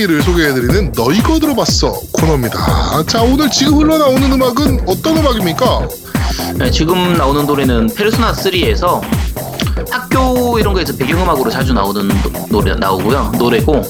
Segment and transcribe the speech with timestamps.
[0.00, 3.02] OST를 소개해드리는 너 이거 들어봤어 코너입니다.
[3.06, 5.88] 자, 오늘 지금 흘러나오는 음악은 어떤 음악입니까?
[6.56, 9.00] 네, 지금 나오는 노래는 페르소나 3에서
[9.90, 13.32] 학교 이런 거에서 배경음악으로 자주 나오는 노- 노래 나오고요.
[13.38, 13.82] 노래고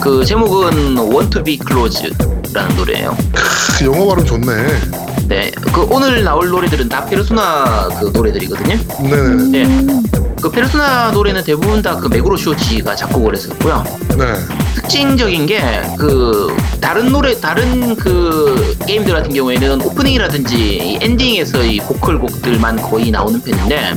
[0.00, 0.96] 그 제목은
[1.44, 3.16] Be Close라는 노래예요.
[3.78, 4.66] 크, 영어 발음 좋네.
[5.28, 8.78] 네, 그 오늘 나올 노래들은 다 페르소나 그 노래들이거든요.
[9.08, 9.64] 네네.
[9.66, 10.02] 네,
[10.42, 13.82] 그 페르소나 노래는 대부분 다 그 메구로 쇼지가 작곡을 했었고요.
[14.18, 14.34] 네.
[14.84, 15.60] 특징적인 게
[15.98, 23.10] 그 다른 노래 다른 그 게임들 같은 경우에는 오프닝이라든지 이 엔딩에서 이 보컬 곡들만 거의
[23.10, 23.94] 나오는 편인데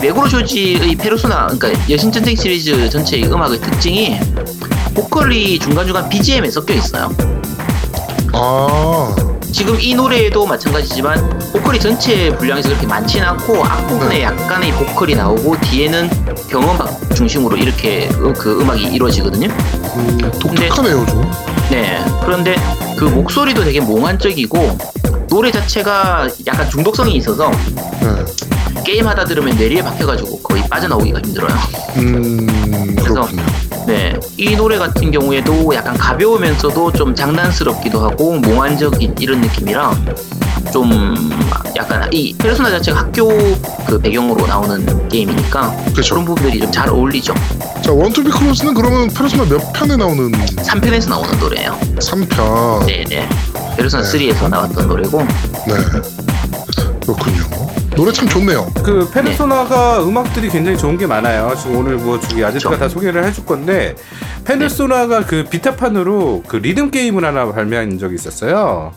[0.00, 4.18] 메구로 쇼지의 페르소나 그러니까 여신전쟁 시리즈 전체의 음악의 특징이
[4.94, 7.14] 보컬이 중간중간 BGM에 섞여 있어요.
[8.32, 9.14] 아,
[9.52, 14.22] 지금 이 노래에도 마찬가지지만 보컬이 전체 분량에서 그렇게 많지는 않고 앞부분에 네.
[14.22, 16.10] 약간의 보컬이 나오고 뒤에는
[16.50, 19.48] 경음악 중심으로 이렇게 음- 그 음악이 이루어지거든요.
[19.48, 21.30] 음, 독특하네요, 좀.
[21.70, 22.04] 네.
[22.22, 22.54] 그런데
[22.96, 24.78] 그 목소리도 되게 몽환적이고
[25.28, 27.50] 노래 자체가 약간 중독성이 있어서
[28.00, 28.82] 네.
[28.84, 31.54] 게임 하다 들으면 뇌리에 박혀가지고 거의 빠져나오기가 힘들어요.
[31.96, 33.42] 음, 그렇군요.
[33.88, 34.14] 네.
[34.36, 39.94] 이 노래 같은 경우에도 약간 가벼우면서도 좀 장난스럽기도 하고 몽환적인 이런 느낌이라
[40.70, 41.40] 좀
[41.74, 43.28] 약간 이 페르소나 자체가 학교
[43.86, 46.16] 그 배경으로 나오는 게임이니까 그쵸.
[46.16, 47.32] 그런 부분들이 좀 잘 어울리죠.
[47.82, 51.78] 자, 원투비 크로스는 그러면 페르소나 몇 편에 나오는 3편에서 나오는 노래예요.
[51.96, 52.84] 3편.
[52.84, 53.26] 네 네.
[53.74, 54.32] 페르소나 네.
[54.32, 55.22] 3에서 나왔던 노래고
[55.66, 55.74] 네.
[57.06, 57.77] 그렇군요.
[57.98, 58.70] 노래 참 좋네요.
[58.84, 61.52] 그 페르소나가 음악들이 굉장히 좋은 게 많아요.
[61.56, 62.78] 지금 오늘 뭐 저기 아저씨가.
[62.78, 63.96] 다 소개를 해줄 건데
[64.44, 68.94] 페르소나가 그 비타판으로 그 리듬 게임을 하나 발매한 적이 있었어요.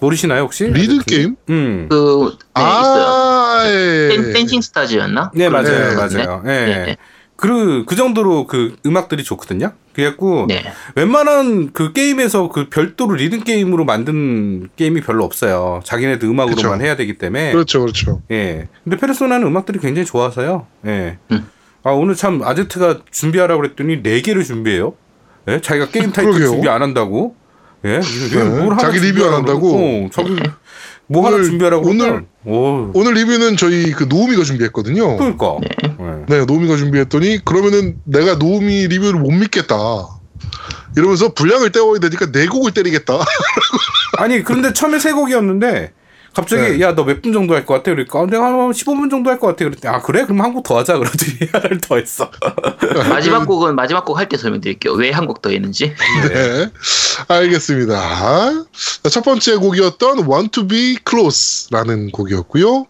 [0.00, 0.64] 모르시나요 혹시?
[0.64, 1.36] 리듬 게임?
[1.48, 1.86] 음.
[1.88, 3.04] 그 네, 있어요.
[3.06, 4.08] 아, 예.
[4.08, 5.30] 댄, 댄싱 스타즈였나?
[5.32, 6.42] 네 맞아요 네, 맞아요.
[6.46, 6.48] 예.
[6.48, 6.96] 네, 네.
[7.36, 9.72] 그, 그 정도로 그 음악들이 좋거든요.
[9.92, 10.64] 그래갖고 네.
[10.96, 15.80] 웬만한 그 게임에서 그 별도로 리듬 게임으로 만든 게임이 별로 없어요.
[15.84, 16.84] 자기네들 음악으로만 그쵸.
[16.84, 17.52] 해야 되기 때문에.
[17.52, 18.22] 그렇죠, 그렇죠.
[18.30, 18.68] 예.
[18.82, 20.66] 근데 페르소나는 음악들이 굉장히 좋아서요.
[20.86, 21.18] 예.
[21.32, 21.48] 음.
[21.82, 24.94] 아 오늘 참 아제트가 준비하라고 그랬더니 네 개를 준비해요.
[25.48, 25.60] 예?
[25.60, 26.50] 자기가 게임 타이틀 그러게요.
[26.50, 27.36] 준비 안 한다고.
[27.84, 28.00] 예.
[28.00, 28.76] 네.
[28.80, 29.76] 자기 리뷰 안 한다고?
[29.76, 30.34] 어, 자기
[31.06, 32.90] 뭐 하나 오늘- 준비하라고 오늘- 그러면, 오.
[32.94, 35.16] 오늘 리뷰는 저희 그 노우미가 준비했거든요.
[35.18, 35.58] 그러니까.
[35.60, 35.93] 네.
[36.30, 36.34] 예.
[36.38, 39.76] 네, 노우미가 준비했더니 그러면은 내가 노우미 리뷰를 못 믿겠다.
[40.96, 43.14] 이러면서 분량을 때워야 되니까 네 곡을 때리겠다.
[44.18, 45.92] 아니 그런데 처음에 세 곡이었는데
[46.34, 46.80] 갑자기 네.
[46.80, 47.92] 야 너 몇 분 정도 할 것 같아?
[47.92, 49.64] 그러니까 어, 내가 한 15분 정도 할 것 같아.
[49.64, 50.24] 그랬더니 아 그래?
[50.24, 50.98] 그럼 한 곡 더 하자.
[50.98, 52.30] 그러더니 하나를 더 했어.
[53.08, 54.92] 마지막 곡은 마지막 곡 할 때 설명드릴게요.
[54.94, 55.94] 왜 한 곡 더 했는지.
[56.28, 56.70] 네,
[57.28, 57.94] 알겠습니다.
[59.02, 62.86] 자, 첫 번째 곡이었던 Want to Be Close라는 곡이었고요.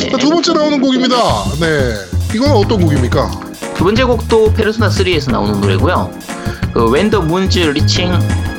[0.00, 0.10] 네.
[0.10, 1.16] 자, 두 번째 나오는 곡입니다.
[1.60, 1.94] 네,
[2.34, 3.30] 이건 어떤 곡입니까?
[3.76, 6.10] 두 번째 곡도 페르소나 3에서 나오는 노래고요.
[6.72, 8.12] 그 When the Moon's Reaching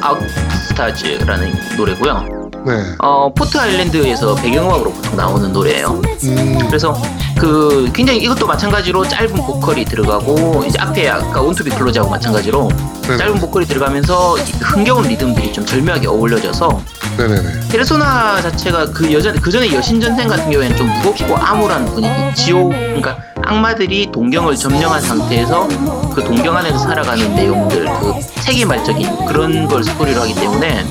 [0.03, 0.25] Out
[0.71, 2.44] Stars라는 노래고요.
[2.65, 6.01] 네, 어, 포트 아일랜드에서 배경음악으로 보통 나오는 노래예요.
[6.23, 6.99] 음, 그래서
[7.37, 12.69] 그 굉장히 이것도 마찬가지로 짧은 보컬이 들어가고 이제 앞에 아까 Want To Be Close하고 마찬가지로
[13.03, 13.17] 네네.
[13.17, 16.81] 짧은 보컬이 들어가면서 이 흥겨운 리듬들이 좀 절묘하게 어울려져서
[17.17, 17.67] 네네네.
[17.69, 22.69] 페르소나 자체가 그 여전 그 전에 여신 전생 같은 경우에는 좀 무겁고 암울한 분위기, 지옥
[22.69, 25.67] 그러니까 악마들이 동경을 점령한 상태에서
[26.15, 30.83] 그 동경 안에서 살아가는 내용들, 그 세기말적인 그런 걸 스토리로 하기 때문에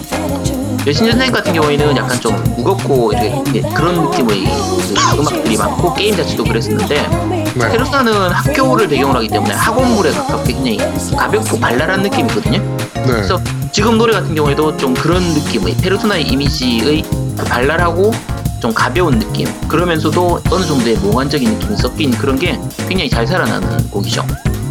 [0.87, 6.45] 여신 전생 같은 경우에는 약간 좀 무겁고 이렇게, 그런 느낌의 그 음악들이 많고 게임 자체도
[6.45, 7.09] 그랬었는데
[7.55, 10.79] 네, 페르소나는 학교를 배경으로 하기 때문에 학원물에 가깝게 굉장히
[11.17, 12.59] 가볍고 발랄한 느낌이거든요.
[12.59, 13.41] 네, 그래서
[13.73, 17.03] 지금 노래 같은 경우에도 좀 그런 느낌의 페르소나의 이미지의
[17.39, 18.13] 그 발랄하고
[18.61, 22.59] 좀 가벼운 느낌 그러면서도 어느 정도의 몽환적인 느낌이 섞인 그런 게
[22.89, 24.23] 굉장히 잘 살아나는 곡이죠.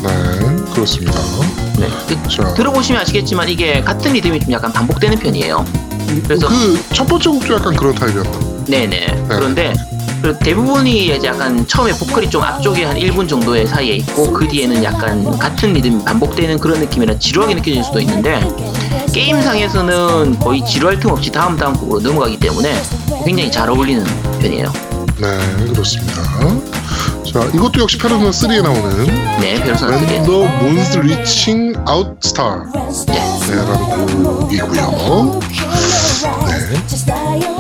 [0.04, 0.10] 네,
[0.74, 1.20] 그렇습니다.
[1.80, 1.88] 네.
[2.08, 5.66] 그- 자, 들어보시면 아시겠지만 이게 같은 리듬이 좀 약간 반복되는 편이에요.
[6.22, 8.40] 그래서 그 첫 번째 곡도 약간 그런 타입이었다.
[8.68, 9.26] 네네.
[9.28, 9.74] 그런데
[10.22, 14.82] 그 대부분이 이제 약간 처음에 보컬이 좀 앞쪽에 한 1분 정도의 사이에 있고 그 뒤에는
[14.84, 18.40] 약간 같은 리듬이 반복되는 그런 느낌이라 지루하게 느껴질 수도 있는데
[19.14, 22.82] 게임상에서는 거의 지루할 틈 없이 다음 다음 곡으로 넘어가기 때문에
[23.26, 24.04] 굉장히 잘 어울리는
[24.40, 24.72] 편이에요.
[25.20, 25.28] 네,
[25.72, 26.24] 그렇습니다.
[27.32, 29.06] 자, 이것도 역시 페르소나 3에 나오는
[29.40, 30.08] 네, 페르소나 3.
[30.08, 32.62] When the Moon's Reaching Out Star
[33.08, 35.40] 네, 라는 곡이고요.
[36.24, 37.53] Just Just lie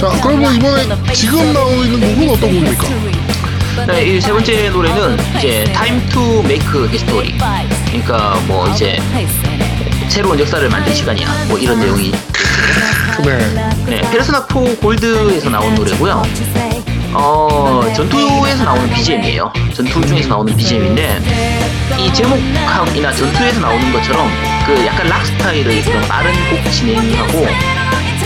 [0.00, 2.88] 자, 그러면 이번에 지금 나오고 있는 곡은 어떤 곡입니까?
[3.86, 7.32] 네, 이 세 번째 노래는 이제 Time to Make History.
[7.86, 8.98] 그러니까 뭐 이제
[10.08, 11.44] 새로운 역사를 만들 시간이야.
[11.48, 12.12] 뭐 이런 내용이.
[13.24, 13.38] 네.
[13.86, 16.22] 네, 페르소나 4 골드에서 나온 노래고요.
[17.12, 19.52] 어, 전투에서 나오는 BGM이에요.
[19.74, 21.20] 전투 중에서 나오는 BGM인데
[21.98, 24.30] 이 제목이나 전투에서 나오는 것처럼
[24.66, 27.46] 그 약간 락 스타일의 그런 빠른 곡 진행하고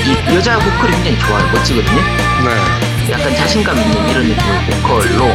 [0.06, 1.46] 이 여자 보컬이 굉장히 좋아요.
[1.52, 1.96] 멋지거든요.
[1.96, 3.10] 네.
[3.12, 5.32] 약간 자신감 있는 이런 느낌의 보컬로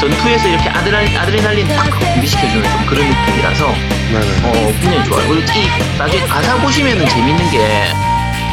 [0.00, 4.40] 전투에서 이렇게 아드레, 아드레날린 팍 분비시켜주는 좀 그런 느낌이라서 네네.
[4.44, 5.28] 어, 굉장히 좋아요.
[5.28, 8.08] 그리고 이 나중에 가사 보시면은 재밌는 게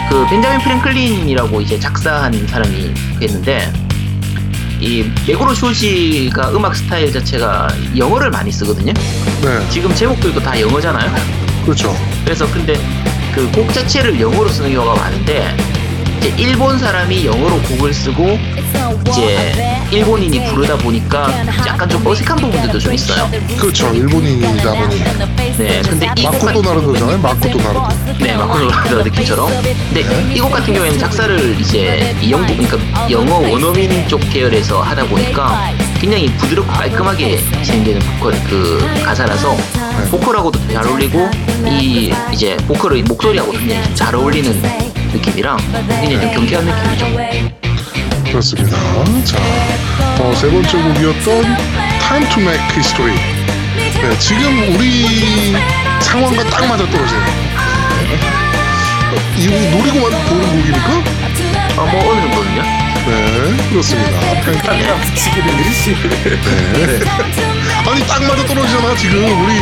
[0.10, 3.72] 그 벤자민 프랭클린이라고 이제 작사한 사람이 있는데
[4.80, 7.68] 이 메구로 쇼지가 음악 스타일 자체가
[7.98, 8.94] 영어를 많이 쓰거든요.
[9.42, 9.70] 네.
[9.70, 11.12] 지금 제목들도 다 영어잖아요.
[11.64, 11.96] 그렇죠.
[12.24, 12.76] 그래서 근데
[13.36, 15.56] 그 곡 자체를 영어로 쓰는 경우가 많은데
[16.20, 18.40] 이제 일본 사람이 영어로 곡을 쓰고
[19.10, 19.54] 이제
[19.92, 21.30] 일본인이 부르다 보니까
[21.68, 23.30] 약간 좀 어색한 부분들도 좀 있어요.
[23.58, 23.94] 그렇죠.
[23.94, 25.04] 일본인이다 보니.
[25.58, 27.18] 네, 근데 마코토 같은 나르도잖아요.
[27.20, 27.88] 마코토 나르도.
[28.20, 29.50] 네, 마코토 나르도 느낌처럼.
[29.62, 35.72] 근데 이곡 같은 경우에는 작사를 이제 이 영국, 그러니까 영어 원어민 쪽 계열에서 하다 보니까
[36.00, 39.56] 굉장히 부드럽고 깔끔하게 진행되는 보컬 그 가사라서
[40.12, 41.30] 보컬하고도 잘 어울리고
[41.66, 44.62] 이 이제 보컬의 목소리하고 굉장히 좀잘 어울리는
[45.14, 45.58] 느낌이랑
[46.02, 47.06] 굉장히 좀 경쾌한 느낌이죠.
[48.30, 48.78] 그렇습니다.
[49.24, 49.38] 자,
[50.20, 51.44] 어, 세 번째 곡이었던
[52.02, 53.16] Time to Make History.
[53.76, 55.54] 네, 지금 우리
[56.02, 57.26] 상황과 딱 맞아 떨어지네요.
[59.12, 61.04] 어, 이 놀이고만 보는 곡입니까?
[61.78, 62.62] 어, 뭐 어느 정도는요?
[63.06, 64.20] 네, 그렇습니다.
[65.60, 65.96] 일시.
[66.74, 67.55] 네.
[67.88, 69.18] 아니 딱 맞아 떨어지잖아 지금.
[69.24, 69.54] 우리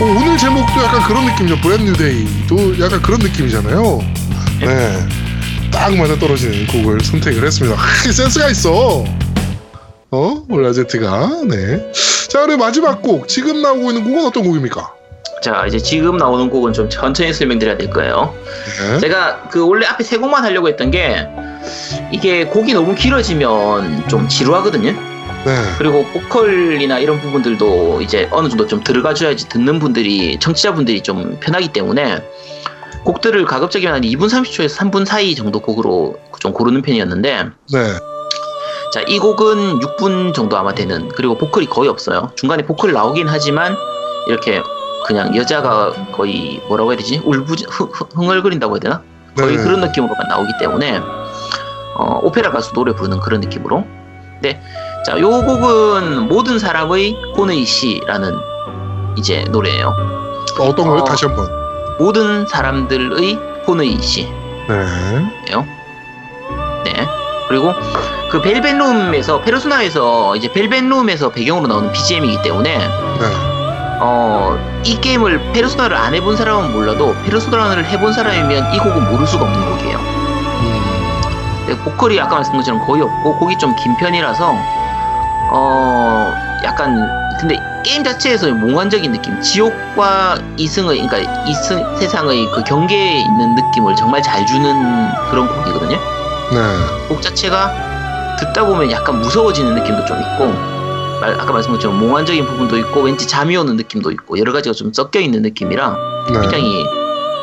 [0.00, 1.60] 어, 오늘 제목도 약간 그런 느낌이죠.
[1.60, 4.00] 브랜드 데이도 약간 그런 느낌이잖아요.
[4.60, 5.28] 네
[5.70, 7.76] 딱 맞아 떨어지는 곡을 선택을 했습니다.
[7.78, 9.04] 하, 센스가 있어.
[10.10, 10.42] 어?
[10.48, 11.42] 우리 아제트가.
[11.46, 11.92] 네
[12.28, 13.28] 자 그리고 마지막 곡.
[13.28, 14.92] 지금 나오고 있는 곡은 어떤 곡입니까?
[15.42, 18.34] 자, 이제 지금 나오는 곡은 좀 천천히 설명드려야 될 거예요.
[18.92, 18.98] 네.
[18.98, 21.26] 제가 그 원래 앞에 세 곡만 하려고 했던 게
[22.12, 24.90] 이게 곡이 너무 길어지면 좀 지루하거든요.
[25.44, 25.62] 네.
[25.78, 32.22] 그리고 보컬이나 이런 부분들도 이제 어느 정도 좀 들어가줘야지 듣는 분들이 청취자분들이 좀 편하기 때문에
[33.04, 37.78] 곡들을 가급적이면 한 2분 30초에서 3분 사이 정도 곡으로 좀 고르는 편이었는데 네.
[38.92, 43.76] 자 이 곡은 6분 정도 아마 되는 그리고 보컬이 거의 없어요 중간에 보컬 나오긴 하지만
[44.26, 44.62] 이렇게
[45.06, 47.54] 그냥 여자가 거의 뭐라고 해야 되지 울부
[48.14, 49.02] 흥얼거린다고 해야 되나
[49.36, 49.62] 거의 네.
[49.62, 51.00] 그런 느낌으로만 나오기 때문에
[51.98, 53.84] 어, 오페라 가수 노래 부르는 그런 느낌으로.
[54.40, 54.60] 네,
[55.06, 58.38] 자, 요 곡은 모든 사람의 혼의 시라는
[59.16, 59.94] 이제 노래예요.
[60.60, 61.04] 어떤 거요 어.
[61.04, 61.48] 다시 한번
[61.98, 64.28] 모든 사람들의 혼의 시예요.
[64.68, 65.64] 네.
[66.84, 67.08] 네.
[67.48, 67.72] 그리고
[68.30, 72.86] 그 벨벳룸에서 페르소나에서 이제 벨벳룸에서 배경으로 나오는 BGM이기 때문에 네.
[74.00, 79.44] 어, 이 게임을 페르소나를 안 해본 사람은 몰라도 페르소나를 해본 사람이면 이 곡은 모를 수가
[79.44, 79.96] 없는 곡이에요.
[79.98, 84.54] 음, 네, 보컬이 아까 말씀드린 것처럼 거의 없고 곡이 좀 긴 편이라서
[85.50, 86.32] 어
[86.64, 87.08] 약간
[87.40, 94.22] 근데 게임 자체에서 몽환적인 느낌 지옥과 이승의 그러니까 이승 세상의 그 경계에 있는 느낌을 정말
[94.22, 97.08] 잘 주는 그런 곡이거든요 네.
[97.08, 100.46] 곡 자체가 듣다 보면 약간 무서워지는 느낌도 좀 있고
[101.20, 104.92] 말- 아까 말씀드린 것처럼 몽환적인 부분도 있고 왠지 잠이 오는 느낌도 있고 여러 가지가 좀
[104.92, 105.96] 섞여 있는 느낌이라
[106.32, 106.40] 네.
[106.40, 106.84] 굉장히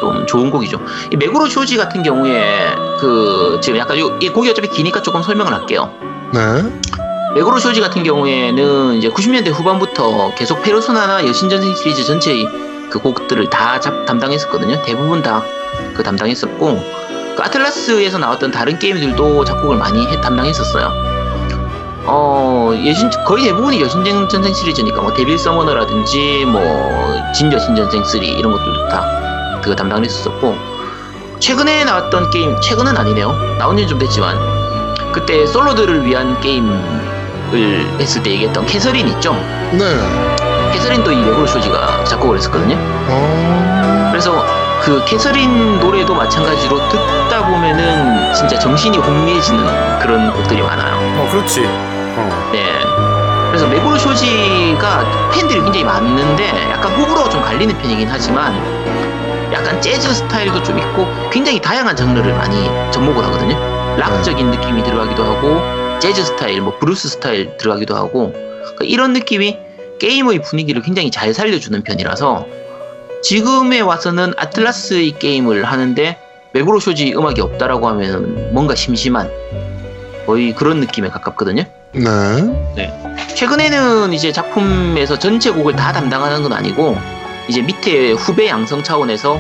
[0.02, 0.80] 좀 좋은 곡이죠.
[1.12, 5.54] 이 메구로 쇼지 같은 경우에 그 지금 약간 요, 이 곡이 어차피 기니까 조금 설명을
[5.54, 5.90] 할게요.
[6.34, 6.42] 네.
[7.36, 12.48] 메구로 쇼지 같은 경우에는 이제 90년대 후반부터 계속 페르소나나 여신전생 시리즈 전체의
[12.90, 14.82] 그 곡들을 다 잡- 담당했었거든요.
[14.84, 15.44] 대부분 다
[15.94, 16.80] 그 담당했었고
[17.36, 20.90] 그 아틀라스에서 나왔던 다른 게임들도 작곡을 많이 해- 담당했었어요.
[22.08, 28.88] 어 여신 거의 대부분이 여신전생 시리즈니까 뭐 데빌 서머너라든지 뭐 진 여신전생 3 이런 것들도
[28.88, 30.56] 다 그 담당을 했었고
[31.40, 33.34] 최근에 나왔던 게임 최근은 아니네요.
[33.58, 34.38] 나온 지 좀 됐지만
[35.12, 36.70] 그때 솔로들을 위한 게임
[37.54, 39.34] 을 했을 때 얘기했던 캐서린 있죠?
[39.72, 39.86] 네.
[40.74, 42.76] 캐서린도 이 메구로 쇼지가 작곡을 했었거든요.
[42.78, 44.10] 어.
[44.12, 44.46] 그래서
[44.82, 50.96] 그 캐서린 노래도 마찬가지로 듣다 보면은 진짜 정신이 혼미해지는 그런 곡들이 많아요.
[51.20, 51.64] 어 그렇지.
[51.66, 52.50] 어.
[52.52, 52.80] 네.
[53.48, 58.54] 그래서 메구로 쇼지가 팬들이 굉장히 많은데 약간 호불호가 좀 갈리는 편이긴 하지만
[59.54, 63.58] 약간 재즈 스타일도 좀 있고 굉장히 다양한 장르를 많이 접목을 하거든요.
[63.98, 65.62] 락적인 느낌이 들어가기도 하고
[66.00, 69.58] 재즈 스타일, 뭐 블루스 스타일 들어가기도 하고 그러니까 이런 느낌이
[70.00, 72.46] 게임의 분위기를 굉장히 잘 살려주는 편이라서
[73.24, 76.18] 지금에 와서는 아틀러스의 게임을 하는데
[76.54, 79.30] 메구로 쇼지 음악이 없다라고 하면 뭔가 심심한
[80.26, 81.64] 거의 그런 느낌에 가깝거든요.
[82.76, 82.94] 네.
[83.36, 86.98] 최근에는 이제 작품에서 전체 곡을 다 담당하는 건 아니고
[87.48, 89.40] 이제 밑에 후배 양성 차원에서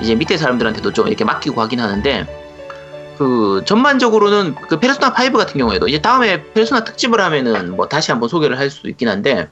[0.00, 2.41] 이제 밑에 사람들한테도 좀 이렇게 맡기고 하긴 하는데
[3.18, 8.28] 그 전반적으로는 그 페르소나 5 같은 경우에도 이제 다음에 페르소나 특집을 하면은 뭐 다시 한번
[8.28, 9.48] 소개를 할 수도 있긴 한데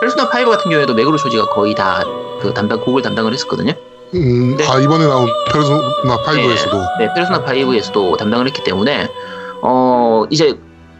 [0.00, 2.02] 페르소나 5 같은 경우에도 메그로 쇼지가 거의 다
[2.40, 3.72] 그 담당 곡을 담당을 했었거든요.
[4.14, 4.66] 음, 네.
[4.68, 9.08] 아 이번에 나온 페르소나 5에서도 네, 페르소나 5에서도 담당을 했기 때문에
[9.62, 10.54] 어 이제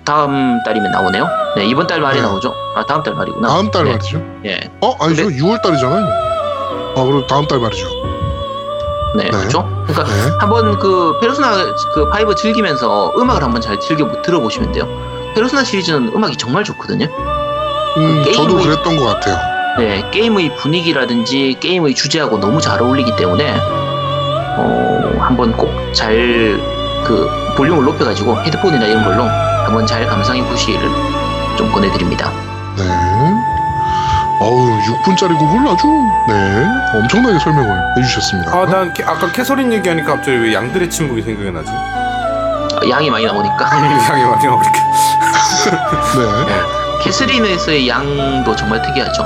[0.04, 1.28] 다음 달이면 나오네요.
[1.56, 2.22] 네, 이번 달 말에 네.
[2.22, 2.54] 나오죠.
[2.74, 3.48] 아, 다음 달 말이구나.
[3.48, 4.22] 다음 달 네, 말이죠.
[4.44, 4.60] 예.
[4.80, 5.28] 어 아니죠.
[5.30, 5.36] 네.
[5.36, 6.06] 6월 달이잖아요.
[6.96, 7.86] 아 그리고 다음 달 말이죠.
[9.16, 9.30] 네, 네.
[9.30, 9.68] 그렇죠.
[9.86, 10.30] 그러니까 네.
[10.38, 11.52] 한번 그 페르소나
[11.94, 14.86] 그5 즐기면서 음악을 한번 잘 즐겨 들어보시면 돼요.
[15.34, 17.06] 페르소나 시리즈는 음악이 정말 좋거든요.
[17.98, 19.38] 음, 저도 게임이- 그랬던 것 같아요.
[19.78, 23.54] 네, 게임의 분위기라든지 게임의 주제하고 너무 잘 어울리기 때문에
[24.58, 26.58] 어, 한번 꼭 잘
[27.04, 30.80] 그 볼륨을 높여가지고 헤드폰이나 이런 걸로 한번 잘 감상해 보시기를
[31.56, 32.32] 좀 권해드립니다.
[32.76, 32.82] 네.
[34.38, 35.86] 어우 6분짜리 곡을 아주
[36.28, 36.66] 네
[36.98, 38.52] 엄청나게 설명을 해주셨습니다.
[38.52, 41.70] 아, 난 캐- 아까 캐서린 얘기하니까 갑자기 왜 양들의 침묵이 생각이 나지?
[41.70, 44.72] 어, 양이 많이 나오니까 양이 많이 나오니까.
[46.46, 47.02] 네.
[47.02, 49.24] 캐서린에서의 양도 정말 특이하죠.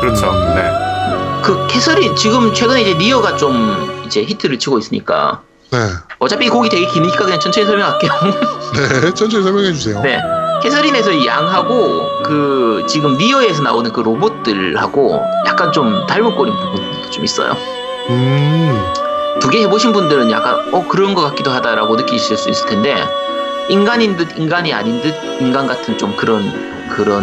[0.00, 0.30] 그렇죠.
[0.30, 0.54] 음.
[0.54, 1.42] 네.
[1.42, 5.40] 그 캐서린 지금 최근에 이제 니어가 좀 이제 히트를 치고 있으니까
[5.72, 5.78] 네.
[6.20, 8.12] 어차피 이 곡이 되게 기니까 그냥 천천히 설명할게요.
[9.02, 9.14] 네.
[9.14, 10.00] 천천히 설명해 주세요.
[10.00, 10.20] 네.
[10.62, 17.24] 캐서린에서 이 양하고 그 지금 니어에서 나오는 그 로봇들하고 약간 좀 닮은 꼴인 부분도 좀
[17.24, 17.56] 있어요.
[18.10, 18.92] 음.
[19.40, 23.02] 두 개 해보신 분들은 약간 어 그런 것 같기도 하다라고 느끼실 수 있을 텐데
[23.68, 26.42] 인간인 듯 인간이 아닌 듯 인간 같은 좀 그런
[26.90, 27.22] 그런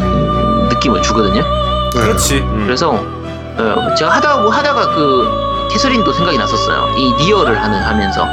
[0.70, 1.42] 느낌을 주거든요.
[1.44, 2.01] 네.
[2.01, 2.38] 그렇지.
[2.38, 2.63] 음.
[2.65, 6.88] 그래서 어, 제가 하다 하다가 그 캐서린도 생각이 났었어요.
[6.98, 8.25] 이 니어를 하는 하면서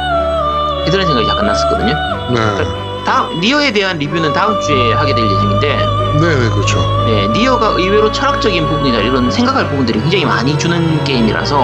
[0.85, 1.93] 캐서린 생각이 약간 났었거든요.
[2.31, 2.82] 네.
[3.05, 5.75] 다음 니어에 대한 리뷰는 다음 주에 하게 될 예정인데
[6.19, 6.79] 네, 네, 그렇죠.
[7.05, 11.57] 네, 니어가 의외로 철학적인 부분이나 이런 생각할 부분들이 굉장히 많이 주는 게임이라서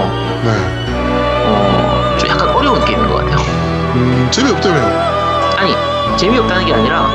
[0.44, 0.86] 네.
[1.46, 3.38] 어, 좀 약간 어려운 게임인 것 같아요.
[3.96, 5.20] 음, 재미없다며요.
[5.58, 7.10] 아니 재미없다는 게 아니라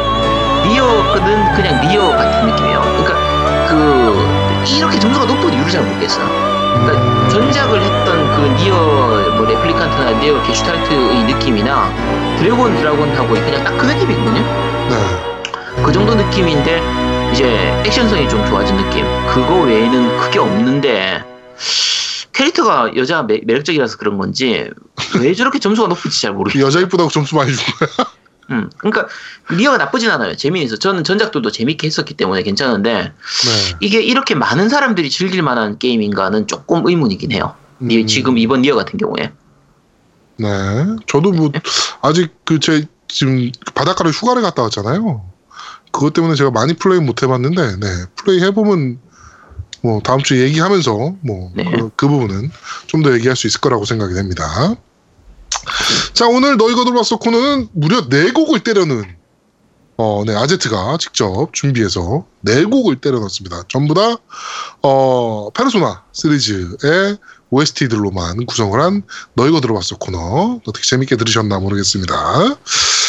[0.66, 2.80] 니어는 그냥 니어 같은 느낌이에요.
[2.80, 6.53] 그러니까 그 이렇게 점수가 높은 이유를 잘 모르겠어요.
[6.74, 8.74] 그러니까 전작을 했던 그 니어
[9.36, 14.40] 뭐 레플리칸트나 니어 게슈탈트의 느낌이나 드래그 온 드라군하고 그냥 딱 그 느낌이거든요.
[14.90, 15.82] 네.
[15.84, 19.04] 그 정도 느낌인데 이제 액션성이 좀 좋아진 느낌.
[19.26, 21.22] 그거 외에는 크게 없는데
[22.32, 24.70] 캐릭터가 여자 매, 매력적이라서 그런 건지
[25.20, 26.66] 왜 저렇게 점수가 높은지 잘 모르겠어요.
[26.66, 28.06] 여자 이쁘다고 점수 많이 준 거야.
[28.50, 29.08] 음, 그러니까
[29.50, 30.36] 니어가 나쁘진 않아요.
[30.36, 30.76] 재미있어.
[30.76, 33.76] 저는 전작들도 재밌게 했었기 때문에 괜찮은데 네.
[33.80, 37.54] 이게 이렇게 많은 사람들이 즐길 만한 게임인가는 조금 의문이긴 해요.
[37.90, 38.06] 이- 음.
[38.06, 39.32] 지금 이번 니어 같은 경우에.
[40.36, 40.48] 네.
[41.06, 41.50] 저도 뭐
[42.02, 45.24] 아직 그 제 지금 바닷가로 휴가를 갔다 왔잖아요.
[45.92, 47.86] 그것 때문에 제가 많이 플레이 못 해봤는데, 네.
[48.16, 48.98] 플레이 해보면
[49.82, 51.62] 뭐 다음 주에 얘기하면서 뭐 네.
[51.64, 52.50] 그, 그 부분은
[52.88, 54.74] 좀 더 얘기할 수 있을 거라고 생각이 됩니다.
[56.12, 59.16] 자, 오늘 너희가 들어봤어 코너는 무려 네 곡을 때려넣은
[59.96, 63.62] 어, 네, 아제트가 직접 준비해서 네 곡을 때려 넣었습니다.
[63.68, 64.16] 전부 다,
[64.82, 67.18] 어, 페르소나 시리즈의
[67.50, 69.02] OST들로만 구성을 한
[69.34, 70.60] 너희가 들어봤어 코너.
[70.66, 72.56] 어떻게 재밌게 들으셨나 모르겠습니다.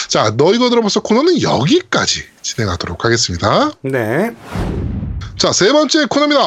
[0.08, 3.72] 자, 너희가 들어봤어 코너는 여기까지 진행하도록 하겠습니다.
[3.82, 4.36] 네.
[5.40, 6.42] 자, 세 번째 코너입니다.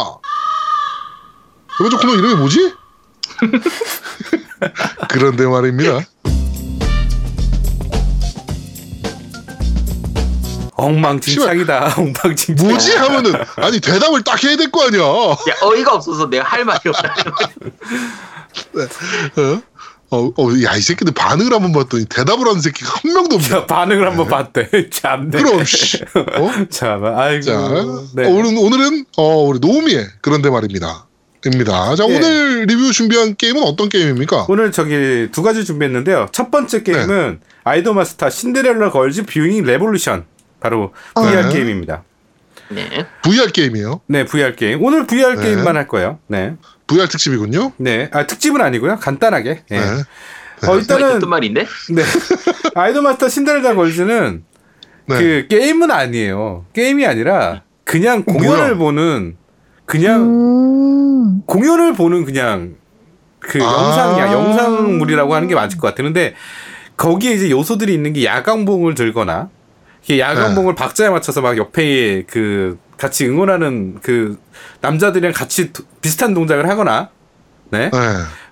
[1.76, 2.74] 세 번째 코너 이름이 뭐지?
[5.08, 6.00] 그런데 말입니다.
[10.74, 11.94] 엉망진창이다.
[11.96, 12.66] 엉망진창.
[12.68, 15.02] 뭐지 하면은 아니 대답을 딱 해야 될 거 아니야.
[15.02, 15.32] 어?
[15.32, 17.14] 야, 어이가 없어서 내가 할 말이 없다.
[20.10, 23.48] 어, 어, 야, 이 새끼들 반응을 한번 봤더니 대답을 하는 새끼가 한 명도 없네.
[23.48, 24.88] 자, 반응을 한번 봤대.
[24.90, 25.30] 참네.
[25.42, 25.98] 그럼, 씨.
[26.14, 26.50] 어?
[26.70, 27.42] 참, 아이고.
[27.42, 27.52] 자,
[28.14, 28.24] 네.
[28.26, 31.07] 어, 오늘, 오늘은, 어, 우리 노우미의 그런데 말입니다.
[31.47, 31.95] 입니다.
[31.95, 32.16] 자, 예.
[32.16, 34.47] 오늘 리뷰 준비한 게임은 어떤 게임입니까?
[34.49, 36.28] 오늘 저기 두 가지 준비했는데요.
[36.33, 40.25] 첫 번째 게임은 아이돌 마스터 신데렐라 걸즈 뷰잉 레볼루션.
[40.61, 41.54] 바로 VR 네.
[41.54, 42.02] 게임입니다.
[42.71, 43.07] 네.
[43.23, 44.00] VR 게임이에요.
[44.07, 44.83] 네, VR 게임.
[44.83, 45.42] 오늘 VR 네.
[45.42, 46.18] 게임만 할 거예요.
[46.26, 46.57] 네.
[46.88, 47.73] VR 특집이군요.
[47.76, 48.11] 네.
[48.12, 48.97] 아, 특집은 아니고요.
[48.97, 49.62] 간단하게.
[49.68, 49.78] 네.
[49.78, 49.85] 네.
[49.87, 51.66] 어, 정말 일단은 듣던 말인데?
[51.90, 52.02] 네.
[52.75, 54.45] 아이돌 마스터 신데렐라 걸즈는
[55.07, 55.18] 네.
[55.18, 56.66] 그 게임은 아니에요.
[56.73, 58.76] 게임이 아니라 그냥 공연을 뭐야?
[58.76, 59.37] 보는
[59.88, 61.42] 그냥 음.
[61.47, 62.75] 공연을 보는 그냥
[63.40, 63.64] 그 아.
[63.64, 66.02] 영상이야 영상물이라고 하는 게 맞을 것 같아.
[66.02, 66.35] 근데
[66.99, 69.49] 거기에 이제 요소들이 있는 게 야광봉을 들거나
[70.11, 74.38] 야광봉을 박자에 맞춰서 막 옆에 그 같이 응원하는 그
[74.83, 77.09] 남자들이랑 같이 도- 비슷한 동작을 하거나
[77.71, 77.90] 네.
[77.90, 77.99] 네.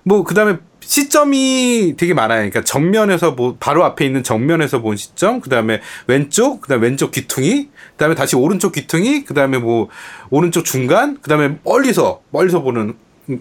[0.03, 2.37] 뭐 그다음에 시점이 되게 많아요.
[2.37, 7.11] 그러니까 정면에서 뭐 바로 앞에 있는 정면에서 본 시점, 그 다음에 왼쪽, 그 다음에 왼쪽
[7.11, 9.89] 귀퉁이, 그 다음에 다시 오른쪽 귀퉁이, 그 다음에 뭐
[10.29, 12.95] 오른쪽 중간, 그 다음에 멀리서 멀리서 보는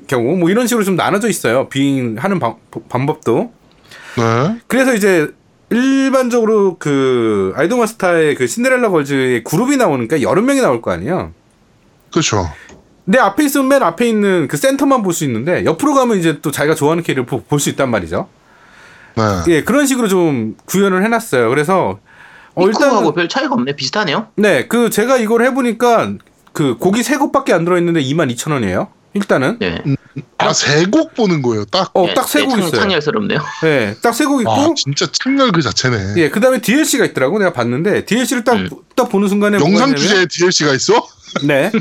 [0.09, 1.69] 경우 뭐 이런 식으로 좀 나눠져 있어요.
[1.69, 2.57] 비행하는 방,
[2.89, 3.53] 방법도.
[4.17, 4.59] 네.
[4.67, 5.29] 그래서 이제
[5.71, 11.33] 일반적으로 그 아이돌 마스터의 그 신데렐라 걸즈의 그룹이 나오니까 여러 명이 나올 거 아니에요.
[12.11, 12.49] 그렇죠.
[13.07, 16.51] 내 앞에 있으면 맨 앞에 있는 그 센터만 볼 수 있는데 옆으로 가면 이제 또
[16.51, 18.29] 자기가 좋아하는 캐릭을 볼수 있단 말이죠.
[19.17, 19.23] 네.
[19.49, 21.49] 예, 그런 식으로 좀 구현을 해놨어요.
[21.49, 21.99] 그래서
[22.55, 23.77] 어, 이코하고 일단 별 차이가 없네.
[23.77, 24.29] 비슷하네요.
[24.37, 26.13] 네, 그 제가 이걸 해보니까
[26.53, 28.89] 그 곡이 세 곡밖에 안 들어있는데 22,000원이에요.
[29.15, 29.83] 일단은 네.
[30.37, 31.65] 아, 세곡 보는 거예요.
[31.67, 31.91] 딱.
[31.95, 32.81] 어 네, 딱세 네, 곡 창- 있어요.
[32.81, 33.39] 창렬스럽네요.
[33.63, 36.15] 네, 딱 세 곡 있고 아, 진짜 창렬 그 자체네.
[36.19, 38.69] 예, 그다음에 DLC가 있더라고 내가 봤는데 DLC를 딱 음.
[38.95, 41.07] 딱 보는 순간에 영상 주제에 DLC가 있어?
[41.45, 41.71] 네.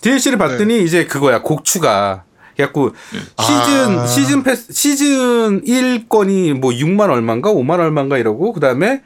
[0.00, 2.24] DLC를 봤더니 이제 그거야 곡 추가.
[2.56, 2.92] 그래갖고
[3.40, 4.06] 시즌 아.
[4.06, 9.02] 시즌 패스 시즌 1건이 뭐 6만 얼마인가 5만 얼마인가 이러고 그다음에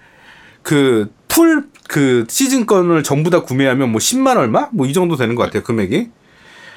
[0.62, 5.34] 그 풀 그 시즌 건을 전부 다 구매하면 뭐 10만 얼마 뭐 이 정도 되는
[5.34, 5.96] 것 같아요 금액이.
[5.98, 6.08] 네.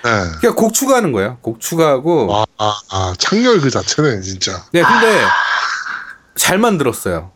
[0.04, 1.38] 그러니까 곡 추가하는 거예요.
[1.42, 2.34] 곡 추가하고.
[2.34, 4.64] 아, 아, 아, 창렬 그 자체네, 진짜.
[4.72, 5.22] 네, 근데
[6.36, 7.32] 잘 만들었어요.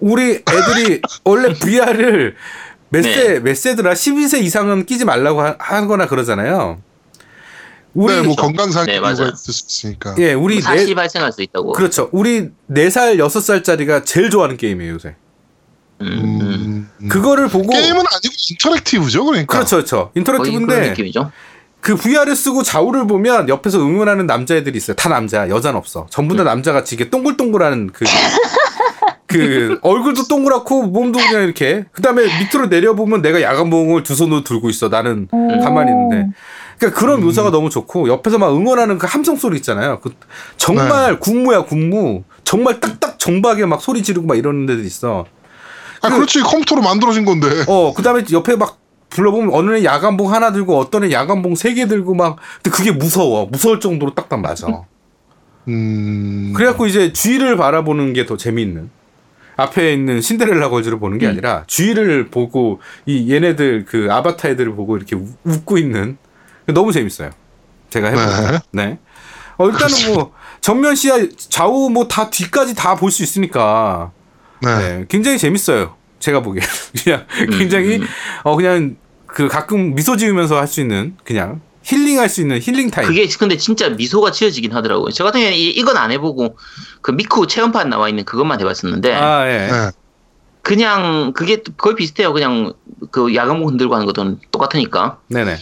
[0.00, 2.36] 우리 애들이 원래 VR을
[2.92, 3.14] 몇 네.
[3.14, 3.94] 세, 몇 세더라?
[3.94, 6.78] 12세 이상은 끼지 말라고 하, 하거나 그러잖아요.
[7.94, 9.32] 우리, 네, 뭐 건강상 네, 이유가 맞아요.
[9.32, 10.14] 있을 수 있으니까.
[10.18, 11.72] 예, 우리 사시 네, 발생할 수 있다고.
[11.72, 12.10] 그렇죠.
[12.12, 15.16] 우리 4살, 6살짜리가 제일 좋아하는 게임이에요, 요새.
[16.02, 16.40] 음, 음.
[16.40, 17.08] 음, 음.
[17.08, 17.70] 그거를 보고.
[17.70, 19.54] 게임은 아니고 인터랙티브죠, 그러니까.
[19.56, 20.10] 그렇죠, 그렇죠.
[20.14, 20.94] 인터랙티브인데.
[21.80, 24.94] 그 VR을 쓰고 좌우를 보면 옆에서 응원하는 남자애들이 있어요.
[24.94, 25.48] 다 남자야.
[25.48, 26.06] 여자는 없어.
[26.10, 28.04] 전부 다 남자같이 이게 동글동글한 그,
[29.32, 31.84] 그, 얼굴도 동그랗고 몸도 그냥 이렇게.
[31.92, 34.88] 그 다음에 밑으로 내려보면 내가 야간봉을 두 손으로 들고 있어.
[34.88, 35.28] 나는
[35.62, 36.28] 가만히 있는데.
[36.78, 40.00] 그러니까 그런 묘사가 너무 좋고 옆에서 막 응원하는 그 함성 소리 있잖아요.
[40.00, 40.14] 그
[40.56, 42.24] 정말 군무야 군무.
[42.44, 45.26] 정말 딱딱 정박에 막 소리 지르고 막 이러는 데들 있어.
[46.02, 46.40] 아, 그렇지.
[46.40, 47.46] 컴퓨터로 만들어진 건데.
[47.68, 48.78] 어, 그 다음에 옆에 막
[49.10, 52.90] 불러보면 어느 애 야간봉 하나 들고 어떤 애 야간봉 세 개 들고 막, 근데 그게
[52.90, 53.46] 무서워.
[53.46, 54.66] 무서울 정도로 딱딱 맞아.
[55.68, 56.52] 음.
[56.56, 58.90] 그래갖고 이제 주위를 바라보는 게 더 재미있는.
[59.62, 61.18] 앞에 있는 신데렐라 걸즈를 보는 음.
[61.18, 66.16] 게 아니라 주위를 보고 이 얘네들 그 아바타 애들을 보고 이렇게 우- 웃고 있는.
[66.66, 67.30] 너무 재밌어요.
[67.90, 68.62] 제가 해보니까.
[68.72, 68.98] 네.
[69.58, 74.10] 어, 일단은 뭐 정면 시야 좌우 뭐 다 뒤까지 다 볼 수 있으니까
[74.62, 74.78] 네.
[74.78, 75.94] 네, 굉장히 재밌어요.
[76.20, 76.62] 제가 보기에
[77.04, 77.26] 그냥
[77.58, 78.00] 굉장히
[78.44, 78.96] 어 그냥
[79.26, 83.08] 그 가끔 미소 지으면서 할 수 있는 그냥 힐링할 수 있는 힐링 타임.
[83.08, 85.10] 그게 근데 진짜 미소가 지어지긴 하더라고요.
[85.10, 86.56] 저 같은 경우는 이- 이건 안 해보고
[87.00, 89.68] 그 미쿠 체험판 나와 있는 그것만 해봤었는데 아 예.
[89.70, 89.90] 네.
[90.62, 92.32] 그냥 그게 거의 비슷해요.
[92.32, 92.72] 그냥
[93.10, 95.18] 그 야광봉 흔들고 하는 것도 똑같으니까.
[95.28, 95.58] 네네.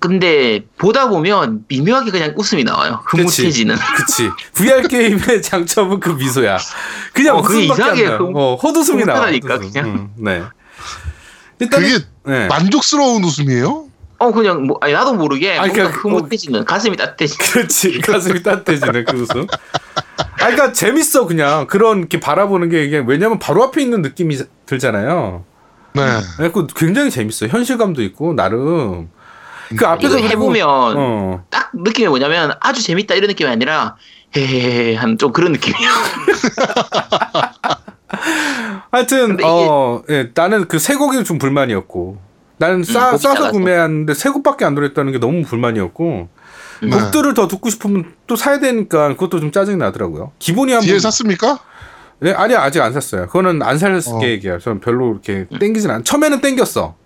[0.00, 3.02] 근데 보다 보면 미묘하게 그냥 웃음이 나와요.
[3.06, 3.74] 흐뭇해지는.
[3.96, 4.30] 그치.
[4.54, 6.56] VR 게임의 장점은 그 미소야.
[7.12, 8.30] 그냥 어, 그게 웃음밖에 안 이상하게 나요.
[8.32, 9.26] 흐- 어, 헛웃음이 나와.
[9.26, 9.58] 헛웃음.
[9.72, 9.86] 그냥.
[9.88, 10.42] 음, 네.
[11.58, 12.46] 일단 그게 네.
[12.46, 13.87] 만족스러운 웃음이에요?
[14.20, 17.46] 어 그냥 뭐 아니, 나도 모르게 아니, 뭔가 그러니까 흐뭇해지는 가슴이 따뜻해지는.
[17.52, 18.00] 그렇지.
[18.00, 19.46] 가슴이 따뜻해지는 그 웃음.
[20.18, 25.44] 아, 그러니까 재밌어 그냥 그런 이렇게 바라보는 게 이게 왜냐면 바로 앞에 있는 느낌이 들잖아요.
[25.94, 26.02] 네.
[26.36, 27.46] 그래서 굉장히 재밌어.
[27.46, 29.08] 현실감도 있고 나름.
[29.76, 31.44] 그 앞에서 이거 그리고- 해보면 어.
[31.50, 33.96] 딱 느낌이 뭐냐면 아주 재밌다 이런 느낌이 아니라
[34.36, 35.90] 헤헤헤 하는 좀 그런 느낌이에요.
[38.90, 42.18] 하여튼 어, 예, 나는 그 세 곡이 좀 불만이었고
[42.58, 43.50] 나는 싸, 곡이 싸서.
[43.52, 46.28] 구매하는데 세 곡밖에 안 들어있다는 게 너무 불만이었고
[46.82, 46.90] 음.
[46.90, 46.96] 네.
[46.96, 50.32] 곡들을 더 듣고 싶으면 또 사야 되니까 그것도 좀 짜증이 나더라고요.
[50.38, 51.58] 기본이 한 뒤에 번- 샀습니까?
[52.20, 53.26] 네, 아니 아직 안 샀어요.
[53.26, 54.18] 그거는 안살 어.
[54.18, 54.58] 계획이야.
[54.58, 56.02] 저는 별로 이렇게 땡기진 않.
[56.04, 56.96] 처음에는 땡겼어.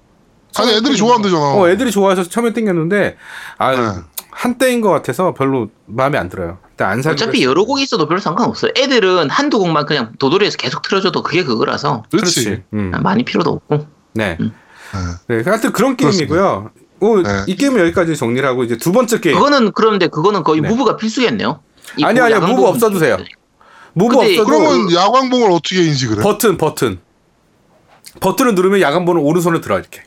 [0.59, 1.55] 아니 애들이 좋아한대잖아.
[1.55, 3.17] 어, 애들이 좋아해서 처음에 땡겼는데
[3.59, 4.01] 아 네.
[4.31, 6.59] 한때인 것 같아서 별로 마음에 안 들어요.
[6.71, 7.13] 일단 안 살.
[7.13, 8.73] 어차피 여러 곡 있어도 별로 상관없어요.
[8.77, 12.63] 애들은 한두 곡만 그냥 도돌이에서 계속 틀어줘도 그게 그거라서 그렇지.
[12.73, 12.93] 음.
[13.03, 13.87] 많이 필요도 없고.
[14.15, 14.37] 네.
[14.41, 14.53] 음.
[15.29, 15.43] 네.
[15.43, 15.51] 네.
[15.51, 16.71] 하여튼 그런 게임이고요.
[17.01, 17.45] 오, 네.
[17.47, 19.37] 이 게임은 여기까지 정리를 하고 이제 두 번째 게임.
[19.37, 20.69] 그거는 그런데 그거는 거의 네.
[20.69, 21.61] 무브가 필수겠네요.
[21.99, 22.41] 이 아니, 아니요.
[22.41, 23.17] 무브 부분 없어도 돼요.
[23.17, 23.43] 필수겠네요.
[23.95, 26.23] 무브 없어도 그러면 야광봉을 어떻게 인식을 해?
[26.23, 27.01] 버튼 버튼
[28.21, 30.03] 버튼을 누르면 야광봉 오른손을 들어 이렇게.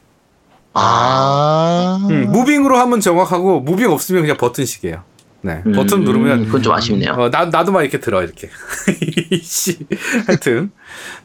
[0.74, 2.00] 아.
[2.10, 5.04] 음, 무브로 하면 정확하고 무브 없으면 그냥 버튼식이에요.
[5.46, 5.62] 네.
[5.64, 7.12] 음, 버튼 누르면 그건 좀 아쉽네요.
[7.12, 8.50] 어, 나 나도 막 이렇게 들어 이렇게.
[9.44, 9.78] 씨.
[10.26, 10.72] 하여튼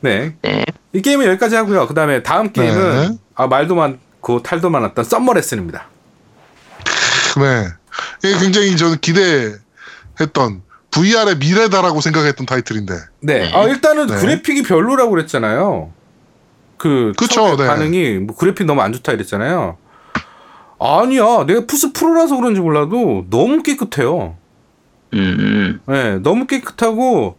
[0.00, 0.36] 네.
[0.42, 0.64] 네.
[0.92, 1.86] 이 게임은 여기까지 하고요.
[1.86, 3.18] 그다음에 다음 게임은 네.
[3.34, 5.88] 아 말도 많고 탈도 많았던 썸머 레슨입니다.
[7.38, 7.68] 네.
[8.22, 12.94] 이게 굉장히 저는 기대했던 VR의 미래다라고 생각했던 타이틀인데.
[13.22, 13.50] 네.
[13.54, 14.20] 아 일단은 네.
[14.20, 15.92] 그래픽이 별로라고 그랬잖아요.
[16.76, 17.66] 그 그쵸, 네.
[17.66, 19.78] 반응이 뭐 그래픽 너무 안 좋다 이랬잖아요.
[20.80, 24.36] 아니야, 내가 플스 프로라서 그런지 몰라도 너무 깨끗해요.
[25.12, 27.36] 음, 네, 너무 깨끗하고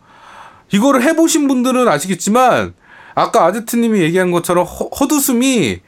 [0.72, 2.74] 이거를 해보신 분들은 아시겠지만
[3.16, 5.80] 아까 아제트님이 얘기한 것처럼 허, 헛웃음이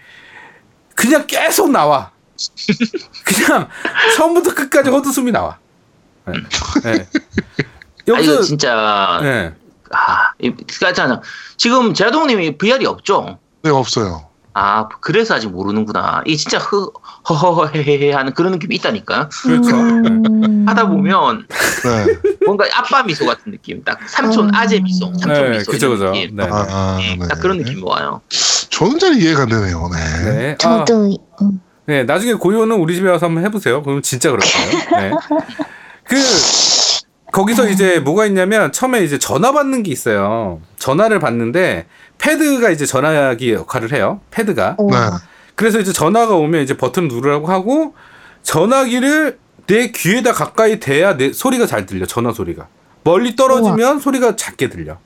[0.95, 2.11] 그냥 계속 나와.
[3.23, 3.69] 그냥
[4.15, 5.57] 처음부터 끝까지 헛웃음이 나와.
[6.25, 6.33] 네.
[6.83, 6.91] 네.
[6.91, 7.05] 아,
[8.07, 9.53] 이거 여기서 진짜 네.
[9.91, 11.21] 아, 이- 그니까
[11.55, 13.37] 지금 제동님이 VR이 없죠.
[13.61, 14.27] 네, 없어요.
[14.55, 16.21] 아, 그래서 아직 모르는구나.
[16.25, 16.89] 이게 진짜 흐,
[17.27, 19.29] 허허헤헤헤 하는 그런 느낌이 있다니까.
[19.43, 19.75] 그렇죠.
[19.75, 20.09] 네.
[20.09, 20.65] 음.
[20.67, 22.35] 하다 보면 네.
[22.45, 23.83] 뭔가 아빠 미소 같은 느낌.
[23.83, 24.51] 딱 삼촌 음.
[24.53, 25.71] 아재 미소, 삼촌 네, 미소.
[25.71, 26.11] 그죠, 이런 그죠.
[26.11, 26.35] 느낌.
[26.35, 26.43] 네.
[26.43, 27.27] 아, 아, 네, 네.
[27.27, 28.21] 딱 그런 느낌이 와요.
[28.69, 29.89] 저는 잘 이해가 안 되네요.
[29.91, 30.31] 네.
[30.31, 30.57] 네.
[30.63, 31.61] 아, 저도 음.
[31.85, 33.81] 네, 나중에 고요는 우리 집에 와서 한번 해보세요.
[33.81, 35.09] 그럼 진짜 거예요.
[35.09, 35.11] 네.
[36.03, 36.15] 그
[37.31, 40.61] 거기서 이제 뭐가 있냐면 처음에 이제 전화 받는 게 있어요.
[40.77, 41.87] 전화를 받는데
[42.27, 44.21] 패드가 이제 전화기 역할을 해요.
[44.31, 44.69] 패드가.
[44.69, 44.75] 네.
[44.79, 45.19] 우와.
[45.55, 47.95] 그래서 이제 전화가 오면 이제 버튼 누르라고 하고
[48.43, 52.05] 전화기를 내 귀에다 가까이 대야 내 소리가 잘 들려.
[52.05, 52.67] 전화 소리가.
[53.03, 54.97] 멀리 떨어지면 소리가 작게 들려.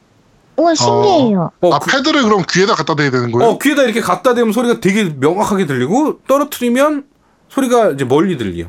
[0.58, 1.52] 우와 신기해요.
[1.62, 3.50] 어, 아, 그- 패드를 그럼 귀에다 갖다 대야 되는 거예요?
[3.52, 7.06] 어, 귀에다 이렇게 갖다 대면 소리가 되게 명확하게 들리고 떨어뜨리면
[7.50, 8.66] 소리가 이제 멀리 들려.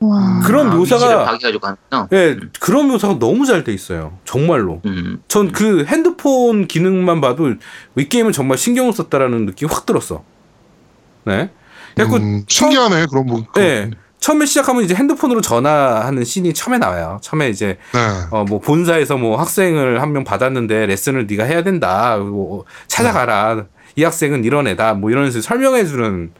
[0.00, 0.40] 우와.
[0.44, 2.08] 그런 아, 묘사가 하는구나.
[2.12, 4.18] 예, 그런 묘사가 너무 잘 돼 있어요.
[4.24, 4.80] 정말로.
[4.86, 7.54] 음, 전그 핸드폰 기능만 봐도
[7.96, 10.24] 이 게임은 정말 신경을 썼다라는 느낌이 확 들었어.
[11.24, 11.50] 네.
[11.94, 13.06] 그래갖고 음, 신기하네.
[13.10, 13.44] 그런 분.
[13.58, 13.90] 예.
[14.20, 17.18] 처음에 시작하면 이제 핸드폰으로 전화하는 씬이 처음에 나와요.
[17.22, 17.98] 처음에 이제 네.
[18.30, 22.16] 어뭐 본사에서 뭐 학생을 한 명 받았는데 레슨을 네가 해야 된다.
[22.18, 23.64] 그리고 찾아가라.
[23.96, 24.94] 이 학생은 이런 애다.
[24.94, 26.32] 뭐 이런 식으로 설명해 주는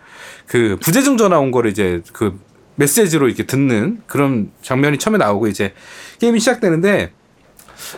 [0.47, 2.39] 그 부재중 전화 온 거를 이제 그
[2.77, 5.75] 메시지로 이렇게 듣는 그런 장면이 처음에 나오고 이제
[6.21, 7.13] 게임이 시작되는데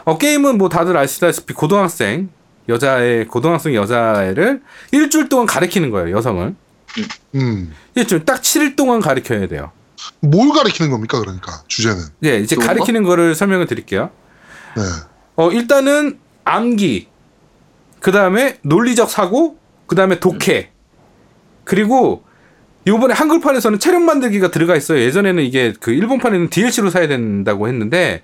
[0.04, 2.30] 어 게임은 뭐 다들 아시다시피 고등학생
[2.68, 6.54] 여자애 고등학생 여자애를 일주일 동안 가르치는 거예요 여성을
[7.35, 7.72] 음.
[7.94, 9.72] 일주일 딱 7일 동안 가르쳐야 돼요.
[10.20, 12.02] 뭘 가리키는 겁니까, 그러니까, 주제는?
[12.24, 12.56] 예, 이제?
[12.56, 14.11] 가리키는 거를 설명을 드릴게요.
[14.76, 14.82] 네.
[15.37, 17.08] 어, 일단은 암기,
[18.00, 20.72] 그 다음에 논리적 사고, 그 다음에 독해,
[21.64, 22.24] 그리고
[22.86, 24.98] 요번에 한글판에서는 체력 만들기가 들어가 있어요.
[25.00, 28.22] 예전에는 이게 그 일본판에는 DLC로 사야 된다고 했는데,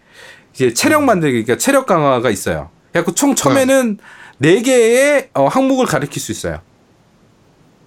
[0.53, 2.71] 이제 체력 만들기, 그러니까 체력 강화가 있어요.
[2.93, 3.99] 그래갖고 총 처음에는
[4.39, 6.61] 네 개의 어, 항목을 가르칠 수 있어요.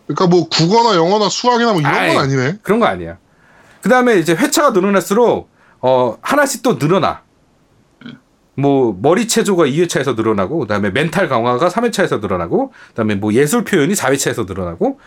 [0.08, 2.14] 그러니까 뭐 국어나 영어나 수학이나 뭐 이런 아이.
[2.14, 2.60] 건 아니네.
[2.62, 3.18] 그런 거 아니야.
[3.82, 5.50] 그 다음에 이제 회차가 늘어날수록
[5.82, 7.24] 어 하나씩 또 늘어나.
[8.56, 14.46] 뭐 머리 체조가 2회차에서 늘어나고 그다음에 멘탈 강화가 3회차에서 늘어나고 그다음에 뭐 예술 표현이 4회차에서
[14.46, 15.00] 늘어나고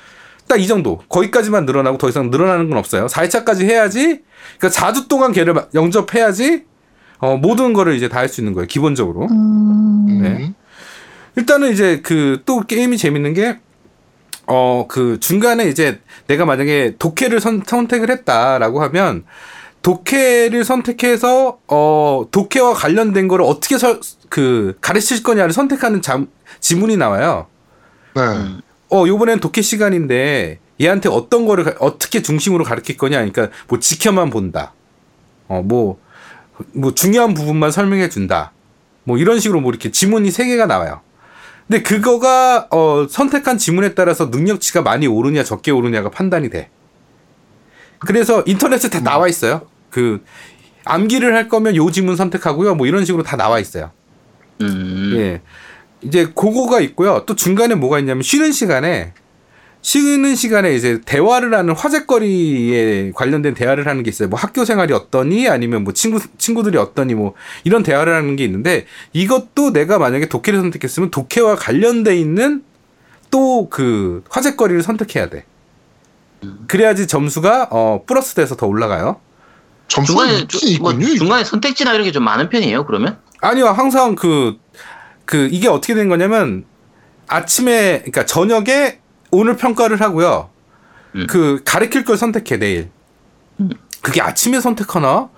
[0.49, 3.07] 딱 이 정도 거기까지만 늘어나고 더 이상 늘어나는 건 없어요.
[3.07, 4.23] 4회차까지 해야지
[4.59, 6.65] 그러니까 4주 동안 걔를 마- 영접해야지
[7.19, 8.67] 어 모든 거를 이제 다 할 수 있는 거예요.
[8.67, 9.27] 기본적으로.
[9.31, 10.19] 음.
[10.23, 10.53] 네.
[11.37, 13.59] 일단은 이제 그 또 게임이 재밌는 게
[14.47, 19.25] 어 그 중간에 이제 내가 만약에 독해를 선, 선택을 했다라고 하면
[19.81, 26.27] 독해를 선택해서 어 독해와 관련된 거를 어떻게 설, 그 가르칠 거냐를 선택하는 잠,
[26.61, 27.47] 지문이 나와요.
[28.15, 28.23] 네.
[28.95, 28.97] 음.
[28.97, 34.31] 어 요번엔 독해 시간인데 얘한테 어떤 거를 가- 어떻게 중심으로 가르칠 거냐 그러니까 뭐 지켜만
[34.31, 34.73] 본다.
[35.49, 35.99] 어뭐뭐
[36.95, 38.53] 중요한 부분만 설명해 준다.
[39.05, 41.01] 뭐 이런 식으로 뭐 이렇게 지문이 세 개가 나와요.
[41.67, 46.71] 근데 그거가 어 선택한 지문에 따라서 능력치가 많이 오르냐 적게 오르냐가 판단이 돼.
[48.01, 49.63] 그래서 인터넷에 다 나와 있어요.
[49.91, 50.23] 그
[50.85, 52.75] 암기를 할 거면 요 지문 선택하고요.
[52.75, 53.91] 뭐 이런 식으로 다 나와 있어요.
[54.61, 55.41] 음, 예.
[56.05, 57.25] 이제 그거가 있고요.
[57.27, 59.13] 또 중간에 뭐가 있냐면 쉬는 시간에
[59.83, 64.29] 쉬는 시간에 이제 대화를 하는 화제거리에 관련된 대화를 하는 게 있어요.
[64.29, 68.87] 뭐 학교 생활이 어떠니 아니면 뭐 친구 친구들이 어떠니 뭐 이런 대화를 하는 게 있는데
[69.13, 72.63] 이것도 내가 만약에 독해를 선택했으면 독해와 관련돼 있는
[73.31, 75.45] 또 그 화제거리를 선택해야 돼.
[76.69, 79.21] 그래야지 점수가 어 플러스 돼서 더 올라가요.
[79.89, 80.93] 점수가 중간에 뭐.
[81.17, 82.87] 중간에 선택지나 이런 게 좀 많은 편이에요.
[82.87, 84.57] 그러면 아니요, 항상 그,
[85.25, 86.65] 그, 이게 어떻게 된 거냐면,
[87.27, 90.51] 아침에, 그러니까 저녁에 오늘 평가를 하고요.
[91.17, 91.27] 음.
[91.29, 92.91] 그, 가르칠 걸 선택해, 내일.
[94.03, 95.31] 그게 아침에 선택하나?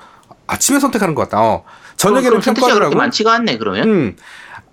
[0.47, 1.41] 아침에 선택하는 것 같다.
[1.41, 1.65] 어.
[1.97, 2.97] 저녁에는 평가를 하고.
[2.97, 3.59] 많지가 않네.
[3.59, 4.17] 그러면 음.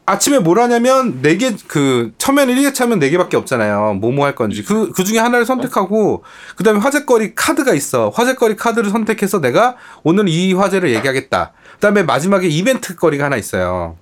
[0.05, 3.93] 아침에 뭘 하냐면, 네 개, 그, 처음에는 1개 차면 네 개밖에 없잖아요.
[4.01, 4.63] 뭐뭐 할 건지.
[4.63, 6.23] 그, 그 중에 하나를 선택하고,
[6.57, 8.09] 그 다음에 화제거리 카드가 있어.
[8.09, 11.53] 화제거리 카드를 선택해서 내가 오늘 이 화제를 얘기하겠다.
[11.73, 13.95] 그 다음에 마지막에 이벤트 거리가 하나 있어요.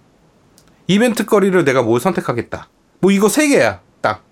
[0.88, 2.68] 이벤트 거리를 내가 뭘 선택하겠다.
[3.00, 3.80] 뭐 이거 세 개야.
[4.02, 4.24] 딱.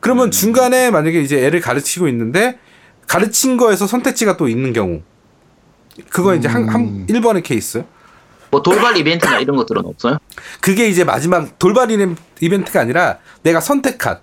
[0.00, 2.58] 그러면 중간에 만약에 이제 애를 가르치고 있는데,
[3.06, 5.02] 가르친 거에서 선택지가 또 있는 경우.
[6.10, 7.84] 그거 이제 한, 한, 1번의 케이스.
[8.50, 10.18] 뭐 돌발 이벤트나 이런 것들은 없어요.
[10.60, 14.20] 그게 이제 마지막 돌발 이벤- 이벤트가 아니라 내가 선택한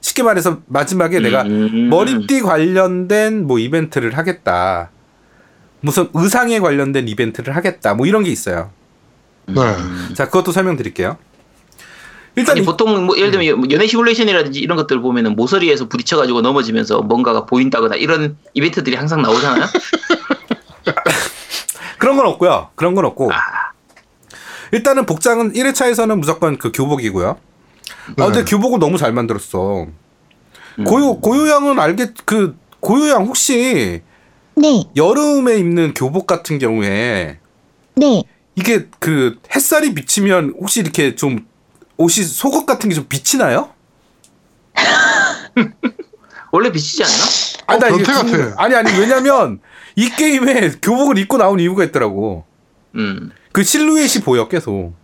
[0.00, 1.88] 쉽게 말해서 마지막에 내가 음.
[1.88, 4.90] 머리띠 관련된 뭐 이벤트를 하겠다.
[5.80, 7.94] 무슨 의상에 관련된 이벤트를 하겠다.
[7.94, 8.70] 뭐 이런 게 있어요.
[9.46, 10.14] 네.
[10.14, 11.16] 자, 그것도 설명드릴게요.
[12.34, 16.40] 일단 아니 이- 보통 뭐 예를 들면 뭐 연애 시뮬레이션이라든지 이런 것들 보면은 모서리에서 부딪혀가지고
[16.40, 19.66] 넘어지면서 뭔가가 보인다거나 이런 이벤트들이 항상 나오잖아요.
[21.98, 22.70] 그런 건 없고요.
[22.74, 23.30] 그런 건 없고.
[23.32, 23.36] 아.
[24.72, 27.36] 일단은 복장은 1회차에서는 무조건 그 교복이고요.
[28.18, 28.50] 아, 근데 네.
[28.50, 29.86] 교복을 너무 잘 만들었어.
[30.78, 30.84] 음.
[30.84, 34.02] 고요 고요양은 알겠 그 고요양 혹시
[34.54, 37.38] 네, 여름에 입는 교복 같은 경우에
[37.94, 38.22] 네.
[38.54, 41.46] 이게 그 햇살이 비치면 혹시 이렇게 좀
[41.96, 43.70] 옷이 속옷 같은 게 좀 비치나요?
[46.52, 47.14] 원래 비치지 않나?
[47.66, 48.24] 아니, 어, 나 이게 변태 같아.
[48.24, 48.54] 궁금해.
[48.58, 49.60] 아니 아니 왜냐면
[49.96, 52.44] 이 게임에 교복을 입고 나온 이유가 있더라고.
[52.94, 53.30] 음.
[53.52, 54.94] 그 실루엣이 보여 계속.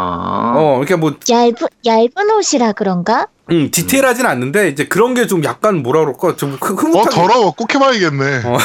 [0.00, 0.54] 아.
[0.56, 3.26] 어, 그러니까 뭐 얇은 얇은 옷이라 그런가?
[3.50, 7.10] 음, 디테일하진 않는데 이제 그런 게 좀 약간 뭐라 그럴까 좀 흐- 어 흐뭇하게.
[7.16, 7.50] 더러워.
[7.52, 8.42] 꼭 해봐야겠네.
[8.46, 8.58] 어.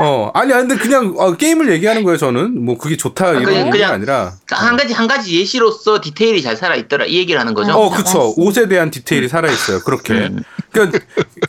[0.00, 2.64] 어, 아니 아니, 근데 그냥 어, 게임을 얘기하는 거예요 저는.
[2.64, 4.32] 뭐 그게 좋다 이런 그냥- 게 그냥- 아니라.
[4.50, 7.72] 한 가지 한 가지 예시로서 디테일이 잘 살아 있더라 이 얘기를 하는 거죠.
[7.72, 8.18] 어, 그쵸.
[8.18, 8.34] 맞습니다.
[8.42, 9.80] 옷에 대한 디테일이 살아 있어요.
[9.80, 10.14] 그렇게.
[10.14, 10.42] 음.
[10.74, 10.98] 그니까,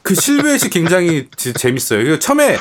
[0.04, 2.20] 그 실루엣이 굉장히 지- 재밌어요.
[2.20, 2.58] 처음에.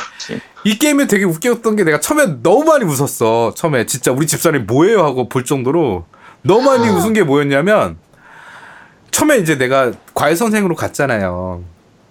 [0.65, 3.53] 이 게임이 되게 웃겼던 게 내가 처음에 너무 많이 웃었어.
[3.55, 5.05] 처음에 진짜 우리 집사람이 뭐예요?
[5.05, 6.07] 하고 볼 정도로
[6.43, 7.99] 너무 많이 웃은 게 뭐였냐면,
[9.11, 11.63] 처음에 이제 내가 과외 선생으로 갔잖아요.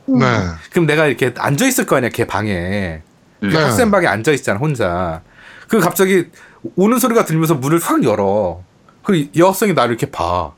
[0.06, 0.26] 네.
[0.72, 3.02] 그럼 내가 이렇게 앉아 있을 거 아니야, 걔 방에.
[3.44, 3.50] 음.
[3.50, 3.58] 네.
[3.58, 5.22] 학생 방에 앉아 있잖아, 혼자.
[5.68, 6.28] 그 갑자기
[6.76, 8.62] 오는 소리가 들리면서 문을 확 열어.
[9.04, 10.52] 그 여학생이 나를 이렇게 봐.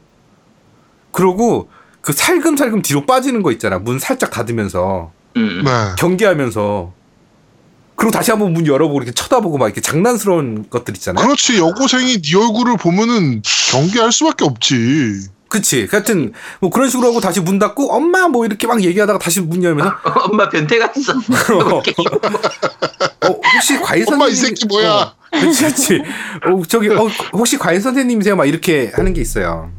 [1.11, 1.69] 그러고
[2.05, 3.79] 그 살금살금 뒤로 빠지는 거 있잖아.
[3.79, 5.11] 문 살짝 닫으면서.
[5.37, 5.63] 음.
[5.65, 5.71] 네.
[5.97, 6.93] 경계하면서.
[7.95, 11.25] 그리고 다시 한번 문 열어보고 이렇게 쳐다보고 막 이렇게 장난스러운 것들 있잖아요.
[11.25, 11.57] 그렇지.
[11.57, 13.41] 여고생이 네 얼굴을 보면은
[13.71, 15.29] 경계할 수밖에 없지.
[15.47, 15.87] 그치.
[15.89, 19.63] 하여튼 뭐 그런 식으로 하고 다시 문 닫고 엄마 뭐 이렇게 막 얘기하다가 다시 문
[19.63, 19.95] 열면서
[20.29, 21.13] 엄마 변태 같았어.
[21.13, 21.81] 어,
[23.55, 24.91] 혹시 과외 선생님 엄마 이 새끼 뭐야?
[24.91, 26.01] 어, 그치 그치.
[26.45, 28.35] 어, 저기 어, 혹시 과외 선생님이세요?
[28.35, 29.71] 막 이렇게 하는 게 있어요.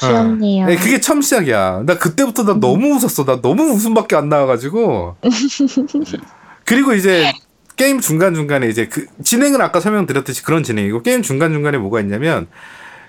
[0.00, 0.66] 귀엽네요.
[0.66, 1.84] 네, 그게 처음 시작이야.
[1.86, 3.24] 나 그때부터 나 너무 웃었어.
[3.24, 5.16] 나 너무 웃음밖에 안 나와가지고.
[6.64, 7.32] 그리고 이제
[7.76, 12.46] 게임 중간 중간에 이제 그 진행은 아까 설명드렸듯이 그런 진행이고 게임 중간 중간에 뭐가 있냐면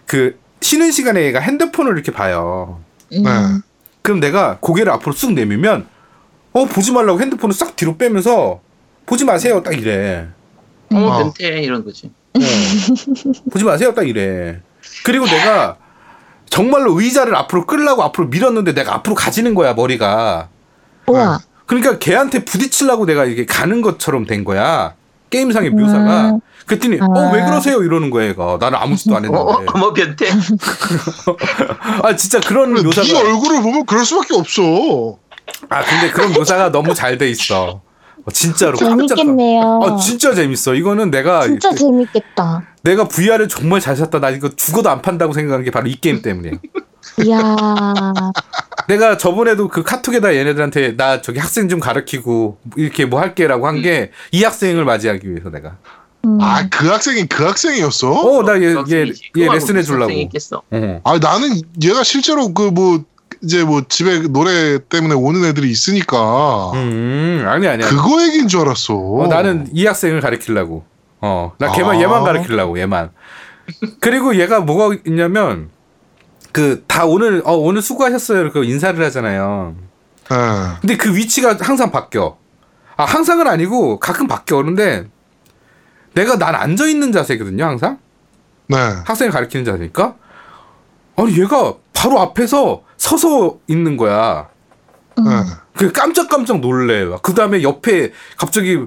[0.06, 2.82] 그 쉬는 시간에 얘가 핸드폰을 이렇게 봐요.
[3.14, 3.30] 음, 네.
[4.02, 5.88] 그럼 내가 고개를 앞으로 쑥 내밀면
[6.54, 8.62] 어 보지 말라고 핸드폰을 싹 뒤로 빼면서
[9.06, 10.28] 보지 마세요 딱 이래.
[10.92, 11.18] 어 어.
[11.18, 12.12] 변태 이런 거지.
[12.34, 12.40] 어.
[13.52, 14.62] 보지 마세요 딱 이래.
[15.04, 15.78] 그리고 내가
[16.50, 20.50] 정말로 의자를 앞으로 끌라고 앞으로 밀었는데 내가 앞으로 가지는 거야 머리가.
[21.08, 21.40] 우와.
[21.66, 24.94] 그러니까 걔한테 부딪히려고 내가 이게 가는 것처럼 된 거야.
[25.32, 26.30] 게임상의 묘사가.
[26.32, 26.40] 음.
[26.68, 27.06] 그랬더니 아.
[27.06, 28.58] 어왜 그러세요 이러는 거야 얘가.
[28.60, 29.80] 나는 아무 짓도 안 어, 어, 했는데.
[29.80, 30.30] 뭐 변태.
[32.04, 33.08] 아 진짜 그런 그래, 묘사가.
[33.08, 35.18] 네 얼굴을 보면 그럴 수밖에 없어.
[35.70, 37.82] 아 근데 그런 묘사가 너무 잘 돼 있어.
[38.26, 39.16] 어, 진짜로 깜짝.
[39.16, 39.80] 재밌겠네요.
[39.84, 40.74] 아 진짜 재밌어.
[40.74, 42.66] 이거는 내가 진짜 재밌겠다.
[42.82, 44.20] 내가 VR을 정말 잘 샀다.
[44.20, 46.54] 나 이거 죽어도 안 판다고 생각하는 게 바로 이 게임 때문이야.
[47.26, 47.56] 이야.
[48.88, 54.44] 내가 저번에도 그 카톡에다 얘네들한테 나 저기 학생 좀 가르치고 이렇게 뭐 할게라고 한 게이
[54.44, 55.78] 학생을 맞이하기 위해서 내가.
[56.26, 56.40] 음.
[56.42, 58.12] 아그 학생이 그 학생이었어?
[58.12, 59.22] 어나얘얘 학생이지.
[59.38, 60.04] 얘 그거 레슨해 하고 주려고.
[60.06, 60.62] 학생이 있겠어.
[60.72, 61.02] 어.
[61.04, 63.04] 아 나는 얘가 실제로 그뭐
[63.44, 67.88] 이제 뭐 집에 노래 때문에 오는 애들이 있으니까 음 아니 아니야.
[67.90, 68.96] 그거 얘기인 줄 알았어.
[68.96, 70.84] 어, 나는 이 학생을 가르치려고.
[71.22, 72.02] 어, 나 걔만 아.
[72.02, 73.12] 얘만 가르치려고 얘만.
[74.00, 75.70] 그리고 얘가 뭐가 있냐면
[76.52, 78.52] 그 다 오늘 어 오늘 수고하셨어요.
[78.52, 79.76] 그 인사를 하잖아요.
[80.32, 80.36] 예.
[80.80, 82.38] 근데 그 위치가 항상 바뀌어.
[82.96, 84.58] 아 항상은 아니고 가끔 바뀌어.
[84.58, 85.08] 그런데
[86.14, 87.66] 내가 난 앉아 있는 자세거든요.
[87.66, 88.00] 항상
[88.68, 88.78] 네.
[89.06, 90.16] 학생을 가리키는 자세니까.
[91.18, 94.50] 아니 얘가 바로 앞에서 서서 있는 거야.
[95.20, 95.24] 예.
[95.76, 97.06] 그 깜짝깜짝 놀래.
[97.22, 98.80] 그 다음에 옆에 갑자기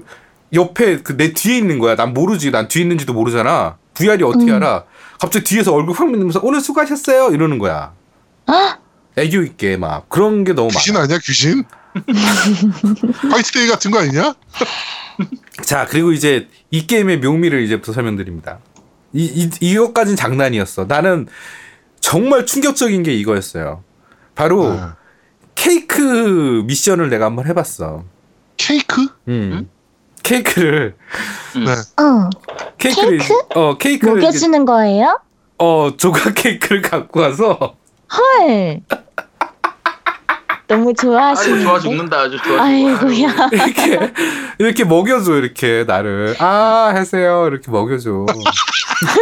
[0.53, 1.95] 옆에 그 내 뒤에 있는 거야.
[1.95, 2.51] 난 모르지.
[2.51, 3.77] 난 뒤에 있는지도 모르잖아.
[3.93, 4.85] VR이 어떻게 알아?
[5.19, 7.93] 갑자기 뒤에서 얼굴 확 밀면서 오늘 수고하셨어요 이러는 거야.
[8.47, 8.77] 아,
[9.17, 11.05] 애교 있게 막 그런 게 너무 귀신 많아.
[11.05, 11.63] 아니야 귀신?
[13.31, 14.33] 화이트데이 같은 거 아니냐?
[15.63, 18.59] 자 그리고 이제 이 게임의 묘미를 이제부터 설명드립니다.
[19.13, 20.85] 이, 이 이것까진 장난이었어.
[20.87, 21.27] 나는
[21.99, 23.83] 정말 충격적인 게 이거였어요.
[24.39, 24.79] 바로 네.
[25.53, 28.05] 케이크 미션을 내가 한번 해봤어.
[28.55, 29.05] 케이크?
[29.27, 29.69] 음.
[30.23, 30.95] 케이크를
[31.55, 31.65] 네.
[31.99, 32.29] 응.
[32.77, 33.33] 케이크를 케이크?
[33.55, 35.19] 어 케이크를 먹여주는 거예요?
[35.57, 37.75] 어 조각 케이크를 갖고 와서
[38.13, 38.81] 헐.
[40.69, 41.63] 너무 아주 좋아하시는데.
[41.63, 42.17] 좋아 죽는다.
[42.21, 42.63] 아주 좋아.
[42.63, 43.49] 아이고야.
[43.51, 44.11] 이렇게
[44.59, 48.25] 이렇게 먹여줘 이렇게 나를 아 하세요 이렇게 먹여줘.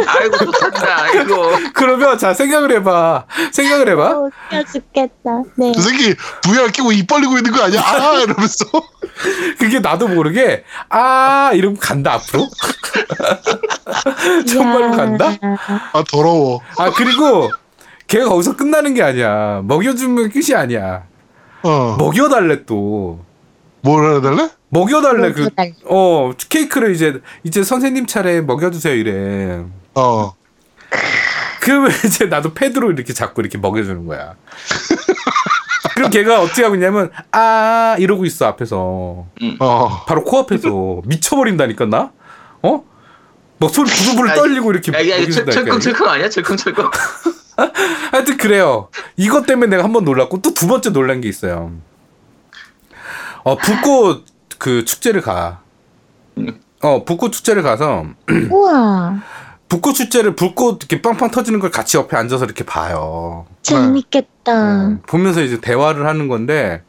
[0.06, 1.02] 아이고 좋다.
[1.04, 1.52] 아이고.
[1.72, 5.42] 그러면 자 생각을 해봐 생각을 해봐 어, 웃겨 죽겠다.
[5.56, 5.72] 네.
[5.74, 7.80] 저 새끼 VR 끼고 입 벌리고 있는 거 아니야?
[7.82, 8.64] 아 이러면서
[9.58, 12.46] 그게 나도 모르게 아 이러고 간다 앞으로
[14.46, 14.90] 정말로.
[14.96, 15.30] 간다
[15.92, 16.60] 아 더러워.
[16.76, 17.50] 아 그리고
[18.06, 21.04] 걔가 거기서 끝나는 게 아니야 먹여주면 끝이 아니야
[21.68, 21.96] 어.
[21.98, 23.20] 먹여달래 또
[23.80, 24.50] 뭘 해달래?
[24.70, 25.48] 먹여달래 그.
[25.84, 29.62] 어 케이크를 이제 이제 선생님 차례 먹여주세요 이래
[29.94, 30.32] 어.
[31.60, 34.34] 그러면 이제 나도 패드로 이렇게 자꾸 이렇게 먹여주는 거야.
[35.94, 39.26] 그럼 걔가 어떻게 하고 있냐면 아 이러고 있어 앞에서
[39.60, 40.04] 어.
[40.06, 42.10] 바로 코앞에서 미쳐버린다니까 나
[42.62, 42.84] 어?
[43.58, 45.52] 막 소리 부들부들 야, 떨리고 이렇게 야, 야, 이거 철- 먹여준다니까.
[45.52, 46.28] 철컹 철컹 아니야?
[46.28, 46.90] 철컹 철컹.
[48.12, 48.88] 하여튼 그래요.
[49.16, 51.72] 이것 때문에 내가 한 번 놀랐고 또 두 번째 놀란 게 있어요.
[53.44, 54.24] 어 불꽃
[54.58, 55.60] 그 축제를 가.
[56.82, 58.06] 어 불꽃 축제를 가서
[58.50, 59.20] 우와.
[59.68, 63.46] 불꽃 축제를 불꽃 이렇게 빵빵 터지는 걸 같이 옆에 앉아서 이렇게 봐요.
[63.62, 64.86] 재밌겠다.
[64.86, 66.82] 음, 보면서 이제 대화를 하는 건데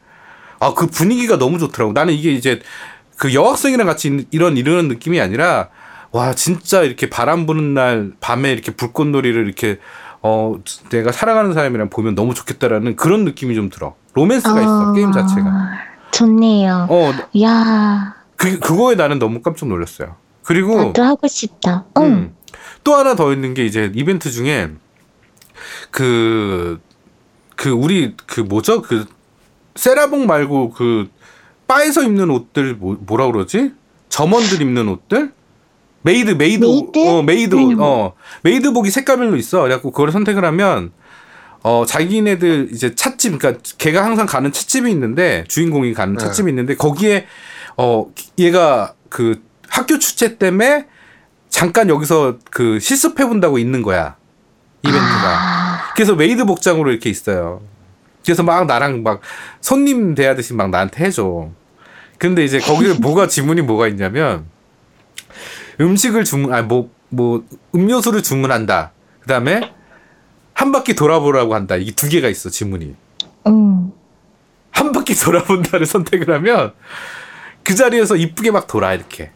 [0.60, 1.92] 아 그 분위기가 너무 좋더라고.
[1.92, 2.60] 나는 이게 이제
[3.16, 5.68] 그 여학생이랑 같이 이- 이런 이런 느낌이 아니라
[6.10, 9.78] 와 진짜 이렇게 바람 부는 날 밤에 이렇게 불꽃놀이를 이렇게
[10.22, 10.56] 어
[10.90, 13.94] 내가 사랑하는 사람이랑 보면 너무 좋겠다라는 그런 느낌이 좀 들어.
[14.14, 15.70] 로맨스가 있어 어, 게임 자체가.
[16.10, 16.86] 좋네요.
[16.90, 20.16] 어 야, 그, 그거에 나는 너무 깜짝 놀랐어요.
[20.42, 21.84] 그리고 나도 하고 싶다.
[21.98, 22.02] 응.
[22.02, 22.34] 음.
[22.84, 24.70] 또 하나 더 있는 게 이제 이벤트 중에
[25.90, 26.80] 그,
[27.56, 28.82] 그 우리 그 뭐죠?
[28.82, 29.06] 그
[29.74, 31.08] 세라복 말고 그
[31.66, 33.72] 바에서 입는 옷들 뭐, 뭐라 그러지?
[34.08, 35.32] 점원들 입는 옷들?
[36.02, 37.08] 메이드 메이드 옷, 메이드?
[37.08, 37.80] 어 메이드 음.
[37.80, 39.62] 옷, 어 메이드복이 색깔별로 있어.
[39.62, 40.92] 그래갖고 그걸 선택을 하면
[41.62, 46.24] 어 자기네들 이제 찻집 그러니까 걔가 항상 가는 찻집이 있는데 주인공이 가는 네.
[46.24, 47.26] 찻집이 있는데 거기에
[47.76, 48.06] 어
[48.38, 50.86] 얘가 그 학교 축제 때문에
[51.50, 54.16] 잠깐 여기서 그 실습해 본다고 있는 거야
[54.82, 55.02] 이벤트가.
[55.02, 57.60] 아, 그래서 메이드 복장으로 이렇게 있어요.
[58.24, 59.20] 그래서 막 나랑 막
[59.60, 61.50] 손님 대하듯이 막 나한테 해줘.
[62.18, 64.46] 근데 이제 거기에 뭐가 지문이 뭐가 있냐면
[65.80, 68.92] 음식을 주문 아뭐뭐 뭐 음료수를 주문한다.
[69.20, 69.72] 그다음에
[70.54, 71.76] 한 바퀴 돌아보라고 한다.
[71.76, 72.94] 이게 두 개가 있어 지문이.
[73.46, 73.92] 응.
[74.70, 76.72] 한 바퀴 돌아본다를 선택을 하면
[77.64, 79.30] 그 자리에서 이쁘게 막 돌아 이렇게.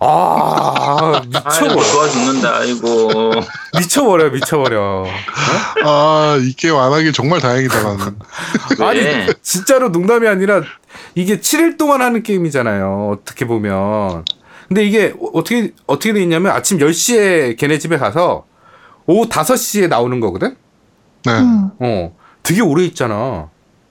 [0.00, 2.56] 아 미쳐버려 좋아 죽는다.
[2.58, 3.32] 아이고.
[3.78, 5.06] 미쳐버려 미쳐버려.
[5.84, 8.16] 아 이 게임 안 하길 정말 다행이다 나는.
[8.80, 8.86] 왜?
[8.86, 10.62] 아니 진짜로 농담이 아니라
[11.14, 13.10] 이게 7일 동안 하는 게임이잖아요.
[13.18, 14.24] 어떻게 보면.
[14.74, 18.44] 근데 이게 어- 어떻게 어떻게 돼 있냐면 아침 10시에 걔네 집에 가서
[19.06, 20.56] 오후 5시에 나오는 거거든.
[21.24, 21.30] 네.
[21.32, 21.70] 응.
[21.78, 22.16] 어.
[22.42, 23.14] 되게 오래 있잖아.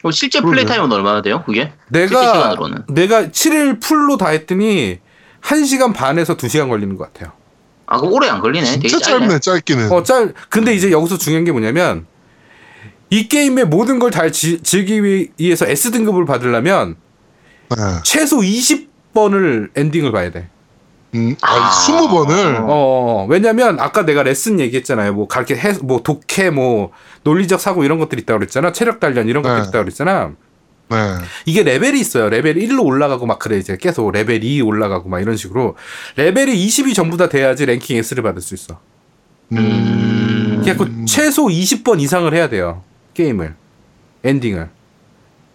[0.04, 0.42] 어, 실제.
[0.42, 1.42] play time은 얼마나 돼요?
[1.46, 1.72] 그게?
[1.90, 2.54] 내가.
[2.90, 5.00] 내가 7일 풀로 다 했더니
[5.42, 7.32] 1시간 반에서 2시간 걸리는 것 같아요.
[7.86, 8.66] 아 그럼 오래 안 걸리네.
[8.74, 9.28] 되게 진짜 짧네.
[9.28, 9.90] 짧네 짧기는.
[9.92, 10.34] 어, 짤.
[10.50, 12.06] 근데 이제 여기서 중요한 게 뭐냐면
[13.10, 15.02] 이 게임의 모든 걸 다 즐기기
[15.40, 16.98] 위해서 S 등급을 받으려면
[17.70, 17.78] 네.
[18.04, 20.50] 최소 20번을 엔딩을 봐야 돼.
[21.16, 21.72] 음, 아, 아.
[21.72, 22.58] 스무 번을.
[22.58, 25.14] 어, 어, 왜냐면 아까 내가 레슨 얘기했잖아요.
[25.14, 26.92] 뭐 가르쳐 해, 뭐 독해, 뭐
[27.24, 28.72] 논리적 사고 이런 것들이 있다고 그랬잖아.
[28.72, 29.68] 체력 단련 이런 것들이 네.
[29.70, 30.32] 있다고 그랬잖아.
[30.90, 30.98] 네.
[31.46, 32.30] 이게 레벨이 있어요.
[32.30, 35.76] 레벨 1로 올라가고 막 그래 이제 계속 레벨 2 올라가고 막 이런 식으로
[36.18, 38.80] 레벨이 20이 전부 다 돼야지 랭킹 S를 받을 수 있어.
[39.54, 40.62] 음.
[40.64, 42.84] 그래갖고 최소 20번 이상을 해야 돼요.
[43.14, 43.56] 게임을
[44.24, 44.70] 엔딩을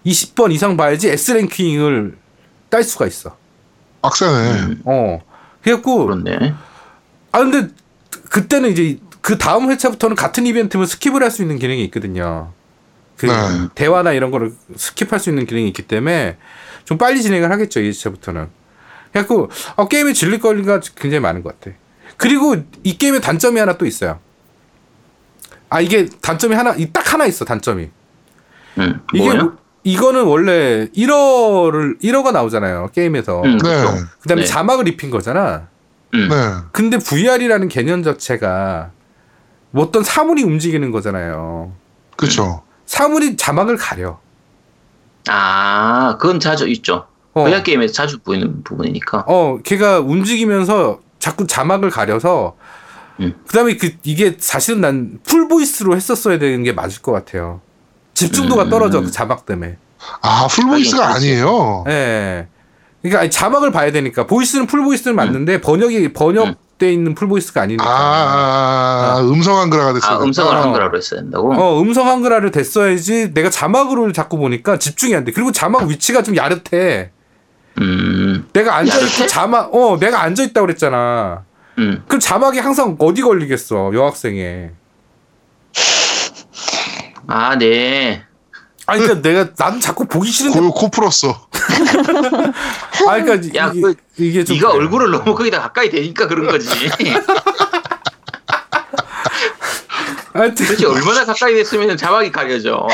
[0.06, 2.16] 20번 이상 봐야지 S 랭킹을
[2.68, 3.36] 딸 수가 있어.
[4.02, 4.50] 빡세네.
[4.60, 5.20] 음, 어.
[5.62, 6.54] 그래갖고 그렇네.
[7.32, 7.68] 아 근데
[8.30, 12.52] 그때는 이제 그 다음 회차부터는 같은 이벤트면 skip을 할 수 있는 기능이 있거든요.
[13.16, 13.32] 그 네.
[13.74, 16.38] 대화나 이런 거를 skip할 수 있는 기능이 있기 때문에
[16.84, 18.48] 좀 빨리 진행을 하겠죠, 이 회차부터는.
[19.12, 21.76] 그래갖고 어, 게임에 즐길 거리가 굉장히 많은 것 같아.
[22.16, 24.20] 그리고 이 게임의 단점이 하나 또 있어요.
[25.68, 27.90] 아 이게 단점이 하나 이딱 하나 있어 단점이.
[28.78, 29.58] 음, 이게 뭐요?
[29.88, 33.42] 뭐- 이거는 원래 일어를 일어가 나오잖아요 게임에서.
[33.42, 33.58] 음, 네.
[33.58, 34.06] 그렇죠.
[34.20, 34.46] 그다음에 네.
[34.46, 35.68] 자막을 입힌 거잖아.
[36.14, 36.28] 음.
[36.28, 36.36] 네.
[36.72, 38.90] 근데 VR이라는 개념 자체가
[39.70, 41.72] 뭐 어떤 사물이 움직이는 거잖아요.
[42.16, 42.62] 그쵸.
[42.86, 44.18] 사물이 자막을 가려.
[45.28, 47.06] 아, 그건 자주 있죠.
[47.34, 49.24] 어, VR 게임에서 자주 보이는 부분이니까.
[49.26, 52.56] 어, 걔가 움직이면서 자꾸 자막을 가려서
[53.20, 53.34] 음.
[53.46, 57.60] 그다음에 그 이게 사실은 난 full voice로 했었어야 되는 게 맞을 것 같아요.
[58.18, 58.70] 집중도가 음.
[58.70, 59.76] 떨어져 그 자막 때문에.
[60.22, 61.14] 아, full voice가.
[61.14, 61.84] 아니에요.
[61.88, 62.48] 예.
[63.02, 67.64] 그러니까 아니, 자막을 봐야 되니까 voice는 full voice는 맞는데 번역이 번역돼 있는 full voice가 아,
[67.64, 67.84] 아니니까.
[67.88, 70.18] 아, 아, 음성 한글화가 됐어요.
[70.18, 70.60] 아, 음성을 어.
[70.62, 71.52] 한글화로 했어야 된다고?
[71.54, 75.32] 어, 음성 한글화를 됐어야지 내가 자막으로 자꾸 보니까 집중이 안 돼.
[75.32, 77.10] 그리고 자막 위치가 좀 야릇해.
[77.80, 79.26] 음, 내가 앉아 있고 야릇해?
[79.28, 81.44] 자막, 어, 내가 앉아 있다고 그랬잖아.
[81.78, 82.02] 음.
[82.08, 84.70] 그럼 자막이 항상 어디 걸리겠어, 여학생에.
[87.28, 88.24] 아, 네.
[88.86, 90.58] 아니, 그러니까 내가, 난 자꾸 보기 싫은데.
[90.58, 91.48] 코, 코 풀었어.
[93.06, 94.56] 아, 그러니까 야, 이게, 그, 이게 좀.
[94.56, 94.82] 네가 그래.
[94.82, 96.68] 얼굴을 너무 거기다 가까이 대니까 그런 거지.
[100.32, 102.86] 하여튼, 도대체 얼마나 가까이 댔으면 자막이 가려져.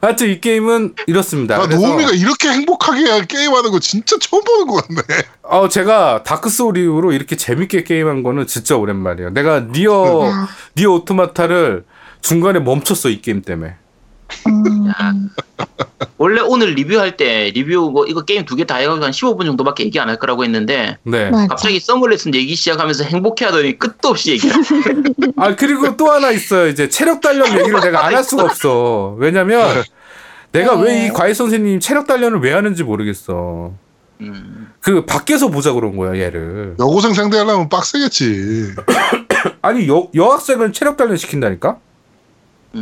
[0.00, 1.56] 하여튼 이 게임은 이렇습니다.
[1.56, 5.02] 나 그래서, 노우미가 이렇게 행복하게 게임하는 거 진짜 처음 보는 것 같네.
[5.42, 9.30] 어, 제가 다크 소울 이후로 이렇게 재밌게 게임한 거는 진짜 오랜만이에요.
[9.30, 10.48] 내가 니어, 야.
[10.76, 11.84] 니어 오토마타를
[12.26, 13.74] 중간에 멈췄어, 이 게임 때문에.
[14.48, 14.88] 음.
[14.88, 15.12] 야.
[16.18, 19.84] 원래 오늘 리뷰할 때 리뷰 뭐 이거 게임 두 개 다 해가지고 한 15분 정도밖에
[19.84, 21.30] 얘기 안 할 거라고 했는데 네.
[21.48, 24.54] 갑자기 서머레슨 얘기 시작하면서 행복해하더니 끝도 없이 얘기를
[25.36, 26.68] 아 그리고 또 하나 있어요.
[26.68, 29.14] 이제 체력 단련 얘기를 내가 안 할 수가 없어.
[29.18, 29.82] 왜냐면
[30.52, 33.72] 내가 왜 이 과외 선생님 체력 단련을 왜 하는지 모르겠어.
[34.22, 34.72] 음.
[34.80, 36.74] 그 밖에서 보자 그런 거야 얘를.
[36.80, 38.72] 여고생 상대하려면 빡세겠지.
[39.62, 41.78] 아니 여 여학생을 체력 단련 시킨다니까?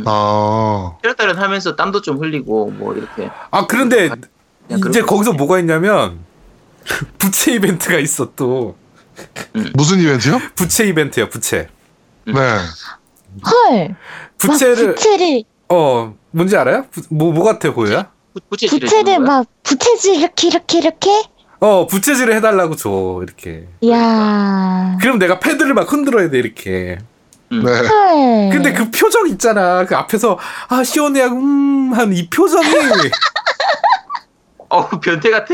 [0.05, 4.09] 아, 체력 단련 하면서 땀도 좀 흘리고 뭐 이렇게 아 그런데
[4.67, 6.19] 그냥 이제 거기서 뭐가 있냐면
[7.17, 8.75] 부채 이벤트가 있어 또
[9.73, 10.39] 무슨 이벤트요?
[10.55, 11.67] 부채 이벤트야 부채.
[12.25, 12.33] 네.
[12.33, 13.95] 헐.
[14.37, 16.85] 부채를 막 부채를 어 뭔지 알아요?
[17.09, 18.05] 뭐뭐 뭐 같아 보여요?
[18.33, 19.19] 부- 부채질을 부채를?
[19.19, 21.23] 막 부채질 이렇게 이렇게 이렇게.
[21.59, 23.67] 어 부채질을 해달라고 줘 이렇게.
[23.89, 24.97] 야.
[25.01, 26.97] 그럼 내가 패드를 막 흔들어야 돼 이렇게.
[27.51, 27.59] 네.
[27.59, 28.49] 헐.
[28.51, 29.85] 근데 그 표정 있잖아.
[29.85, 30.37] 그 앞에서
[30.69, 32.67] 아 시원해 하고 음한 이 표정이
[34.69, 35.53] 어우 변태 같아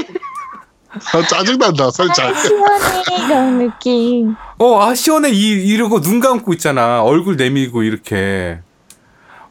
[0.94, 2.38] 아, 짜증난다, 살짝.
[2.38, 4.36] 시원해 이런 느낌.
[4.58, 7.02] 어아 시원해 이 이러고 눈 감고 있잖아.
[7.04, 8.60] 얼굴 내밀고 이렇게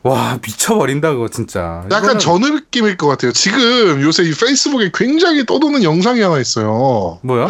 [0.03, 1.85] 와 미쳐버린다 그거 진짜.
[1.91, 3.33] 약간 이거는- 저 느낌일 것 같아요.
[3.33, 7.19] 지금 요새 이 페이스북에 굉장히 떠도는 영상이 하나 있어요.
[7.23, 7.49] 뭐야?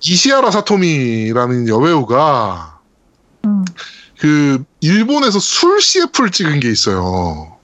[0.00, 2.78] 이시아라 사토미라는 여배우가
[3.46, 3.64] 음.
[4.20, 7.56] 그 일본에서 술 CF를 찍은 게 있어요.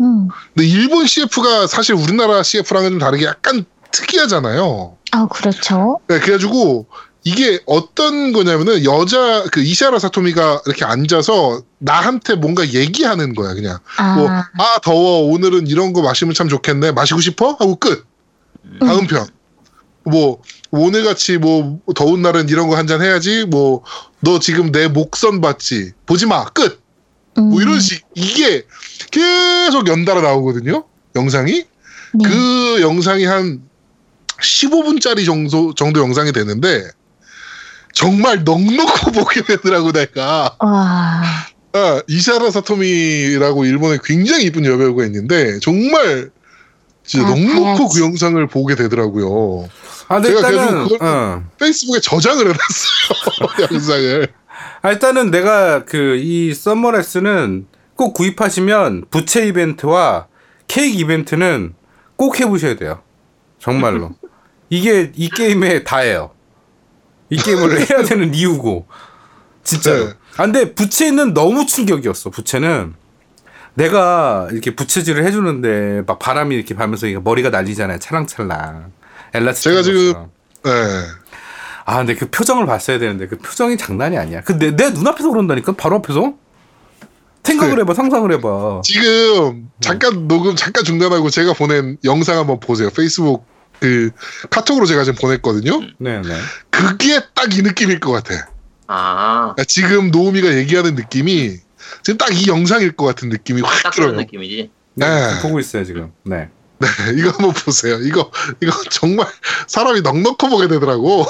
[0.00, 0.28] 음.
[0.54, 4.96] 근데 일본 CF가 사실 우리나라 CF랑은 좀 다르게 약간 특이하잖아요.
[5.10, 5.98] 아 그렇죠.
[6.08, 6.86] 네, 그래가지고
[7.24, 14.14] 이게 어떤 거냐면은 여자 그 이시아라 사토미가 이렇게 앉아서 나한테 뭔가 얘기하는 거야 그냥 아.
[14.16, 18.06] 뭐아 더워 오늘은 이런 거 마시면 참 좋겠네 마시고 싶어 하고 끝
[18.80, 19.26] 다음 편
[20.04, 23.82] 뭐 오늘 같이 뭐 더운 날은 이런 거 한 잔 해야지 뭐
[24.20, 26.80] 너 지금 내 목선 봤지 보지 마끝
[27.34, 27.60] 뭐 음.
[27.60, 28.64] 이런 식 이게
[29.10, 30.84] 계속 연달아 나오거든요
[31.16, 31.64] 영상이
[32.14, 32.28] 네.
[32.28, 33.62] 그 영상이 한
[34.40, 36.82] 15분짜리 정도, 정도 영상이 되는데,
[37.94, 40.56] 정말 넉넉히 보게 되더라고, 내가.
[40.58, 41.22] 와.
[41.74, 46.30] 아, 이샤라 사토미라고 일본에 굉장히 이쁜 여배우가 있는데, 정말
[47.04, 47.84] 진짜 아, 넉넉히 봐야지.
[47.94, 49.68] 그 영상을 보게 되더라고요.
[50.08, 51.44] 아 근데 제가 일단은 계속 그걸- 어.
[51.58, 54.28] 페이스북에 저장을 해놨어요, 영상을.
[54.82, 60.26] 아, 일단은 내가 그 이 썸머레스는 꼭 구입하시면 부채 이벤트와
[60.68, 61.74] 케이크 이벤트는
[62.16, 63.02] 꼭 해보셔야 돼요.
[63.58, 64.12] 정말로.
[64.70, 66.30] 이게 이 게임에 다예요.
[67.30, 68.86] 이 게임을 해야 되는 이유고.
[69.64, 70.06] 진짜로.
[70.06, 70.12] 네.
[70.36, 72.30] 아, 근데 부채는 너무 충격이었어.
[72.30, 72.94] 부채는
[73.74, 77.98] 내가 이렇게 부채질을 해주는데 막 바람이 이렇게 가면서 머리가 날리잖아요.
[77.98, 78.92] 찰랑찰랑.
[79.34, 79.70] 엘라스틱.
[79.70, 80.12] 제가 지금-
[80.64, 80.70] 네.
[81.84, 84.42] 아, 근데 그 표정을 봤어야 되는데 그 표정이 장난이 아니야.
[84.42, 86.34] 그내내 눈앞에서 그런다니까 바로 앞에서.
[87.44, 87.80] 생각을 네.
[87.80, 88.82] 해봐, 상상을 해봐.
[88.84, 92.88] 지금 잠깐 녹음 잠깐 중단하고 제가 보낸 영상 한번 보세요.
[92.90, 93.44] 페이스북
[93.80, 94.10] 그
[94.48, 95.80] 카톡으로 제가 지금 보냈거든요.
[95.98, 96.28] 네, 네.
[96.70, 98.46] 그게 딱 이 느낌일 것 같아.
[98.86, 101.56] 아, 그러니까 지금 노우미가 얘기하는 느낌이
[102.02, 104.20] 지금 딱 이 영상일 것 같은 느낌이 확딱 그런 들어요.
[104.22, 104.70] 느낌이지.
[104.94, 105.42] 네, 네.
[105.42, 106.12] 보고 있어요 지금.
[106.24, 106.48] 네.
[106.78, 107.96] 네, 이거 한번 보세요.
[108.00, 108.30] 이거
[108.60, 109.26] 이거 정말
[109.68, 111.24] 사람이 넉넉히 보게 되더라고.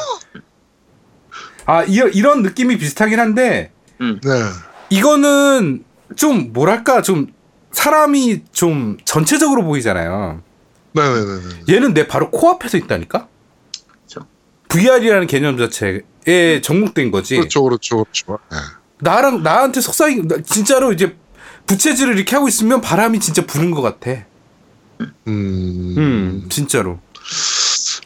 [1.66, 4.20] 아 이, 이런 느낌이 비슷하긴 한데 음.
[4.22, 4.30] 네.
[4.90, 5.84] 이거는
[6.16, 7.32] 좀 뭐랄까 좀
[7.72, 10.42] 사람이 좀 전체적으로 보이잖아요.
[10.92, 11.40] 네네네.
[11.70, 13.28] 얘는 내 바로 코앞에서 있다니까.
[14.06, 14.26] 그렇죠.
[14.68, 17.36] VR이라는 개념 자체에 접목된 거지.
[17.36, 18.38] 그렇죠, 그렇죠, 그렇죠.
[18.50, 18.58] 네.
[19.03, 21.16] 나랑 나한테 속삭이 나- 진짜로 이제
[21.66, 24.22] 부채질을 이렇게 하고 있으면 바람이 진짜 부는 것 같아.
[25.00, 26.98] 음, 음, 진짜로.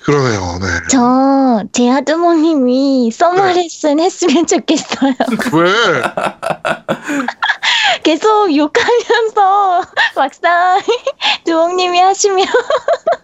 [0.04, 0.58] 그러네요.
[0.60, 0.66] 네.
[0.90, 5.12] 저, 제 아주머님이 서머 레슨 했으면 좋겠어요.
[5.52, 5.72] 왜?
[8.06, 9.82] 계속 욕하면서
[10.14, 10.80] 막상
[11.44, 12.46] 두목님이 하시면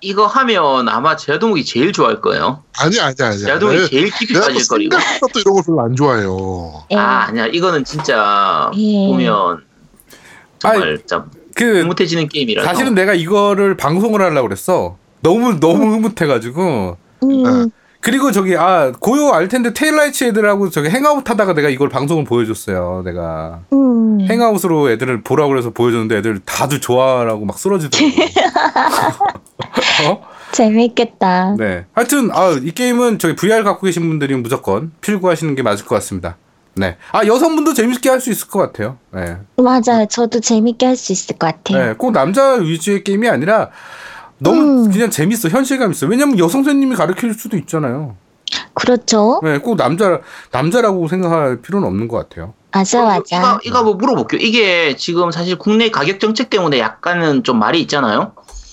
[0.01, 2.65] 이거 하면 아마 제아도목이 제일 좋아할 거예요.
[2.81, 3.39] 아니 아니 아니.
[3.39, 4.97] 제아도목이 제일 깊이 빠질 거리고.
[5.33, 6.85] 또 이런 걸 별로 안 좋아해요.
[6.91, 6.97] 예.
[6.97, 7.47] 아, 아니야.
[7.47, 9.07] 이거는 진짜 예.
[9.07, 9.63] 보면
[10.59, 12.67] 정말 참그 흐뭇해지는 게임이라서.
[12.67, 14.97] 사실은 내가 이거를 방송을 하려고 그랬어.
[15.21, 16.97] 너무 너무 흐뭇해가지고.
[17.23, 17.71] 음,
[18.03, 23.03] 그리고 저기 아 고요 알 텐데 테일라이츠 애들하고 저기 행아웃 하다가 내가 이걸 방송을 보여줬어요.
[23.05, 24.19] 내가 음.
[24.29, 28.13] 행아웃으로 애들을 보라고 그래서 보여줬는데 애들 다들 좋아라고 막 쓰러지더라고.
[30.09, 30.23] 어?
[30.53, 31.55] 재밌겠다.
[31.59, 31.87] 네.
[31.95, 36.37] 하여튼 아 이 게임은 저기 VR 갖고 계신 분들이 무조건 필구하시는 게 맞을 것 같습니다.
[36.75, 36.97] 네.
[37.13, 38.99] 아 여성분도 재밌게 할 수 있을 것 같아요.
[39.13, 39.37] 네.
[39.57, 40.07] 맞아요.
[40.11, 41.87] 저도 재밌게 할 수 있을 것 같아요.
[41.87, 41.95] 네.
[41.95, 43.71] 꼭 남자 위주의 게임이 아니라
[44.43, 44.91] 너무 음.
[44.91, 45.49] 그냥 재밌어.
[45.49, 46.07] 현실감 있어.
[46.07, 48.17] 왜냐면 여성 선생님이 가르칠 수도 있잖아요.
[48.75, 49.41] 그렇죠.
[49.43, 49.59] 네.
[49.59, 50.21] 꼭 남자
[50.51, 52.55] 남자라고 생각할 필요는 없는 것 같아요.
[52.73, 53.37] 맞아, 어, 맞아.
[53.37, 54.41] 이거, 이거 뭐 물어볼게요.
[54.41, 58.33] 이게 지금 사실 국내 가격 정책 때문에 약간은 좀 말이 있잖아요.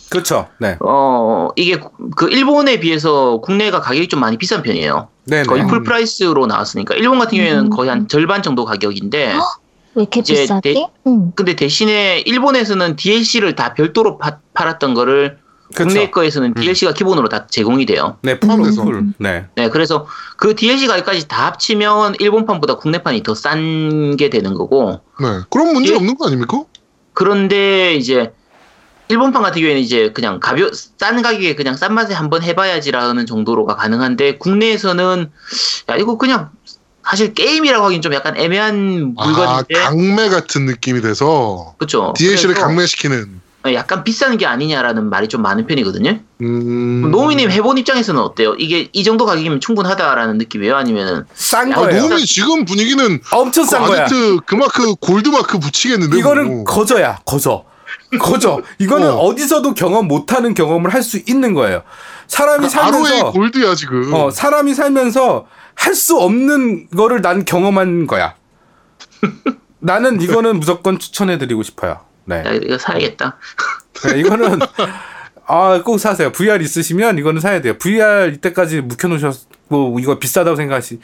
[0.09, 0.47] 그렇죠.
[0.57, 0.77] 네.
[0.79, 1.79] 어, 이게
[2.15, 5.09] 그 일본에 비해서 국내가 가격이 좀 많이 비싼 편이에요.
[5.25, 5.43] 네.
[5.43, 5.67] 거의 네.
[5.67, 7.69] full price로 나왔으니까 일본 같은 경우에는 음.
[7.69, 9.33] 거의 한 절반 정도 가격인데
[9.95, 10.61] 왜 이렇게 비싸지?
[10.61, 11.31] 대- 응.
[11.35, 15.37] 근데 대신에 일본에서는 DLC를 다 별도로 파- 팔았던 거를
[15.75, 16.11] 국내 그렇죠.
[16.11, 18.17] 거에서는 DLC가 기본으로 다 제공이 돼요.
[18.21, 18.39] 네.
[18.39, 18.83] full 포함해서.
[18.83, 19.03] full.
[19.19, 19.45] 네.
[19.55, 20.07] 네, 그래서
[20.37, 25.27] 그 DLC 가격까지 다 합치면 일본판보다 국내판이 더 싼 게 되는 거고 네.
[25.49, 25.95] 그런 문제 예?
[25.95, 26.63] 없는 거 아닙니까?
[27.13, 28.33] 그런데 이제
[29.09, 34.37] 일본판 같은 경우에는 이제 그냥 가벼 싼 가격에 그냥 싼 맛에 한번 해봐야지라는 정도로가 가능한데
[34.37, 35.31] 국내에서는
[35.89, 36.49] 야 이거 그냥
[37.03, 42.13] 사실 게임이라고 하긴 좀 약간 애매한 아, 물건인데 강매 같은 느낌이 돼서 그렇죠.
[42.17, 43.41] DLC를 강매시키는.
[43.65, 46.19] 약간 비싼 게 아니냐라는 말이 좀 많은 편이거든요.
[46.41, 47.11] 음.
[47.11, 48.55] 노미님 해본 입장에서는 어때요?
[48.57, 50.75] 이게 이 정도 가격이면 충분하다라는 느낌이에요?
[50.77, 52.01] 아니면은 싼 아, 거예요.
[52.03, 54.03] 노미 지금 분위기는 엄청 싼그 거야.
[54.05, 56.17] 아지트 그 마크 골드 마크 붙이겠는데.
[56.17, 56.63] 이거는 뭐.
[56.63, 57.19] 거저야.
[57.25, 57.65] 거저.
[58.19, 58.61] 거저.
[58.79, 59.17] 이거는 어.
[59.17, 59.35] 어.
[59.35, 61.83] 디서도 경험 못하는 경험을 할 수 있는 거예요.
[62.27, 64.13] 사람이 살면서 골드야 지금.
[64.13, 68.35] 어, 사람이 살면서 할 수 없는 거를 난 경험한 거야.
[69.79, 71.99] 나는 이거는 무조건 추천해드리고 싶어요.
[72.29, 72.37] 네.
[72.45, 73.37] 야, 이거 사야겠다.
[74.05, 74.59] 네, 이거는
[75.51, 76.31] 아 꼭 사세요.
[76.31, 77.73] VR 있으시면 이거는 사야 돼요.
[77.79, 80.99] VR 이때까지 묵혀놓으셨고 이거 비싸다고 생각하시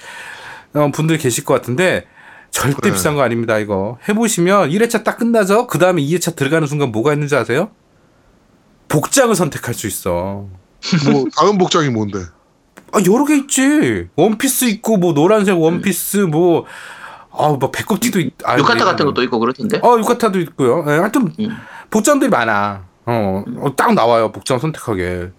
[0.75, 2.05] 어, 분들 계실 것 같은데
[2.51, 2.91] 절대 네.
[2.91, 3.57] 비싼 거 아닙니다.
[3.57, 5.65] 이거 해보시면 1회차 딱 끝나죠.
[5.67, 7.71] 그 다음에 2회차 들어가는 순간 뭐가 있는지 아세요?
[8.87, 10.47] 복장을 선택할 수 있어.
[11.11, 12.19] 뭐 다음 복장이 뭔데?
[12.91, 14.07] 아 여러 개 있지.
[14.15, 16.65] 원피스 있고 뭐 노란색 원피스 뭐
[17.37, 18.33] 아우 뭐 배꼽티도 있.
[18.43, 18.85] 아, 유카타 네.
[18.85, 19.79] 같은 것도 있고 그렇던데.
[19.83, 20.83] 어 유카타도 있고요.
[20.85, 21.57] 네, 하여튼 음.
[21.89, 22.85] 복장들이 많아.
[23.05, 25.31] 어, 어, 딱 나와요 복장 선택하게.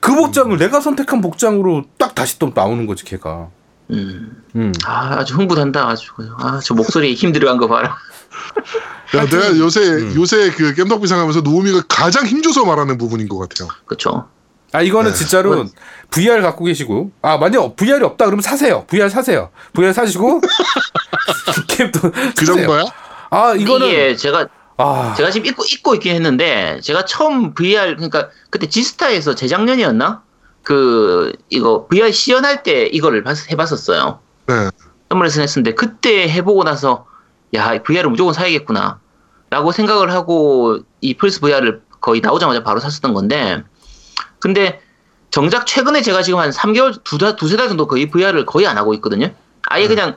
[0.00, 3.48] 그 복장을 내가 선택한 복장으로 딱 다시 또 나오는 거지 걔가.
[3.90, 4.42] 음.
[4.54, 4.72] 음.
[4.86, 5.88] 아, 아주 흥분한다.
[5.88, 6.12] 아주.
[6.38, 7.96] 아, 저 목소리에 힘 들어간 거 봐라.
[9.16, 10.12] 야, 내가 요새 음.
[10.14, 13.68] 요새 그 겜덕비 상 하면서 노우미가 가장 힘줘서 말하는 부분인 것 같아요.
[13.86, 14.28] 그쵸.
[14.72, 15.16] 아 이거는 네.
[15.16, 15.64] 진짜로
[16.10, 18.84] VR 갖고 계시고 아 만약 VR이 없다 그러면 사세요.
[18.88, 19.50] VR 사세요.
[19.72, 20.40] VR 사시고
[21.68, 22.00] 게임도
[22.36, 22.84] 그 정도야?
[23.30, 28.28] 아 이거는 이게 제가 아 제가 지금 입고 입고 있긴 했는데 제가 처음 VR 그러니까
[28.50, 30.22] 그때 지스타에서 재작년이었나
[30.62, 34.20] 그 이거 VR 시연할 때 이거를 봤- 해봤었어요.
[34.46, 34.54] 네.
[35.10, 37.06] 선물에서 했었는데 그때 해보고 나서
[37.54, 39.00] 야 VR을 무조건 사야겠구나
[39.50, 43.62] 라고 생각을 하고 이 플스 VR을 거의 나오자마자 바로 샀었던 건데
[44.38, 44.80] 근데
[45.30, 48.78] 정작 최근에 제가 지금 한 3개월 두 달, 두세 달 정도 거의 VR을 거의 안
[48.78, 49.30] 하고 있거든요.
[49.62, 49.88] 아예 네.
[49.88, 50.16] 그냥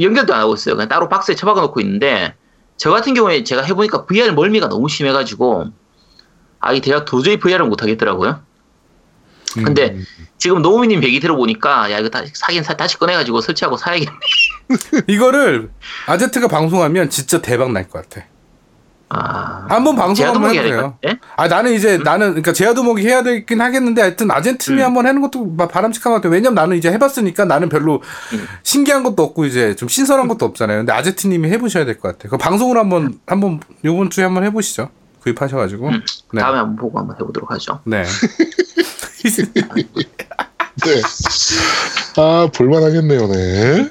[0.00, 0.76] 연결도 안 하고 있어요.
[0.76, 2.34] 그냥 따로 박스에 처박아 놓고 있는데
[2.76, 5.66] 저 같은 경우에 제가 해보니까 VR 멀미가 너무 심해가지고
[6.60, 8.40] 아, 이 대학 도저히 VR을 못 하겠더라고요.
[9.64, 10.04] 근데 음.
[10.36, 14.12] 지금 노우미님 얘기 들어보니까 야 이거 다, 사긴 사, 다시 꺼내가지고 설치하고 사야겠네.
[15.08, 15.70] 이거를
[16.06, 18.26] 아제트가 방송하면 진짜 대박 날 것 같아.
[19.08, 20.98] 아, 한번 방송 한번 해보세요.
[21.36, 24.86] 아 나는 이제 나는 그러니까 제아도목이 해야 되긴 하겠는데 하여튼 아젠트님이 음.
[24.86, 26.32] 한번 하는 것도 막 바람직한 것 같아요.
[26.32, 28.02] 왜냐면 나는 이제 해봤으니까 나는 별로
[28.32, 28.46] 음.
[28.64, 30.78] 신기한 것도 없고 이제 좀 신선한 것도 없잖아요.
[30.78, 32.30] 근데 아제트님이 해보셔야 될 것 같아요.
[32.30, 34.90] 그 방송으로 한번 한번 요번 주에 한번 해보시죠.
[35.22, 35.88] 구입하셔가지고.
[35.88, 36.02] 음,
[36.32, 36.40] 네.
[36.40, 37.80] 다음에 한번 보고 한번 해보도록 하죠.
[37.84, 38.04] 네.
[40.84, 41.00] 네.
[42.16, 43.90] 아, 볼만하겠네요, 네.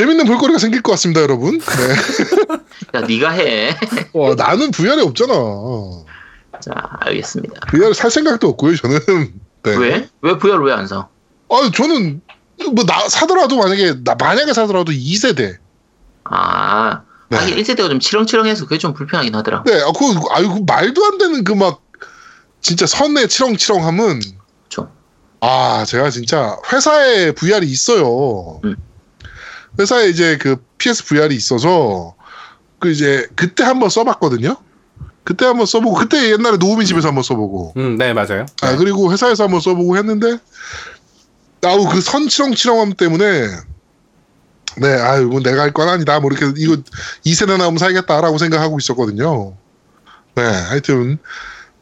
[0.00, 1.58] 재밌는 볼거리가 생길 것 같습니다, 여러분.
[1.58, 2.96] 네.
[2.98, 3.76] 야, 네가 해.
[4.14, 5.34] 와, 나는 VR이 없잖아.
[6.58, 7.66] 자, 알겠습니다.
[7.70, 8.98] VR 살 생각도 없고요, 저는.
[9.62, 9.76] 네.
[9.76, 10.08] 왜?
[10.22, 11.06] 왜 VR 왜 안 사?
[11.50, 12.22] 아, 저는
[12.74, 15.56] 뭐 나 사더라도 만약에 나 만약에 사더라도 2세대.
[16.24, 17.36] 아, 네.
[17.36, 19.64] 하긴 1세대가 좀 치렁치렁해서 그게 좀 불편하긴 하더라.
[19.66, 21.82] 네, 아, 그 아이고 말도 안 되는 그 막
[22.62, 24.20] 진짜 선내 치렁치렁함은
[24.70, 24.88] 좀.
[25.42, 28.60] 아, 제가 진짜 회사에 VR이 있어요.
[28.64, 28.76] 음.
[29.78, 32.14] 회사에 이제 그 PS VR이 있어서
[32.78, 34.56] 그 이제 그때 한번 써봤거든요.
[35.24, 38.46] 그때 한번 써보고 그때 옛날에 노우미 집에서 한번 써보고 음, 네 맞아요.
[38.62, 40.38] 아 그리고 회사에서 한번 써보고 했는데
[41.64, 43.46] 아우 그 선치렁치렁함 때문에
[44.78, 46.76] 네 아유 뭐 내가 할 건 아니다 뭐 이렇게 이거
[47.26, 49.54] 2세대 나오면 사야겠다라고 생각하고 있었거든요.
[50.36, 51.18] 네 하여튼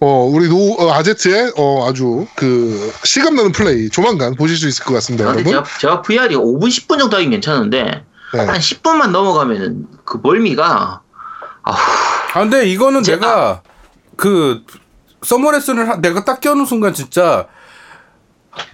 [0.01, 4.95] 어 우리 노 어, 아제트의 어 아주 그 실감나는 플레이 조만간 보실 수 있을 것
[4.95, 5.65] 같습니다 아, 근데 여러분.
[5.69, 8.39] 제가, 제가 VR이 5분, 10분 정도 하긴 괜찮은데, 네.
[8.45, 11.01] 한 10분만 넘어가면은 그 멀미가,
[11.63, 11.75] 아우,
[12.35, 13.63] 아 근데 이거는 제가- 내가
[14.17, 14.63] 그
[15.23, 17.49] 서머 레슨을 하- 내가 딱 켜는 순간 진짜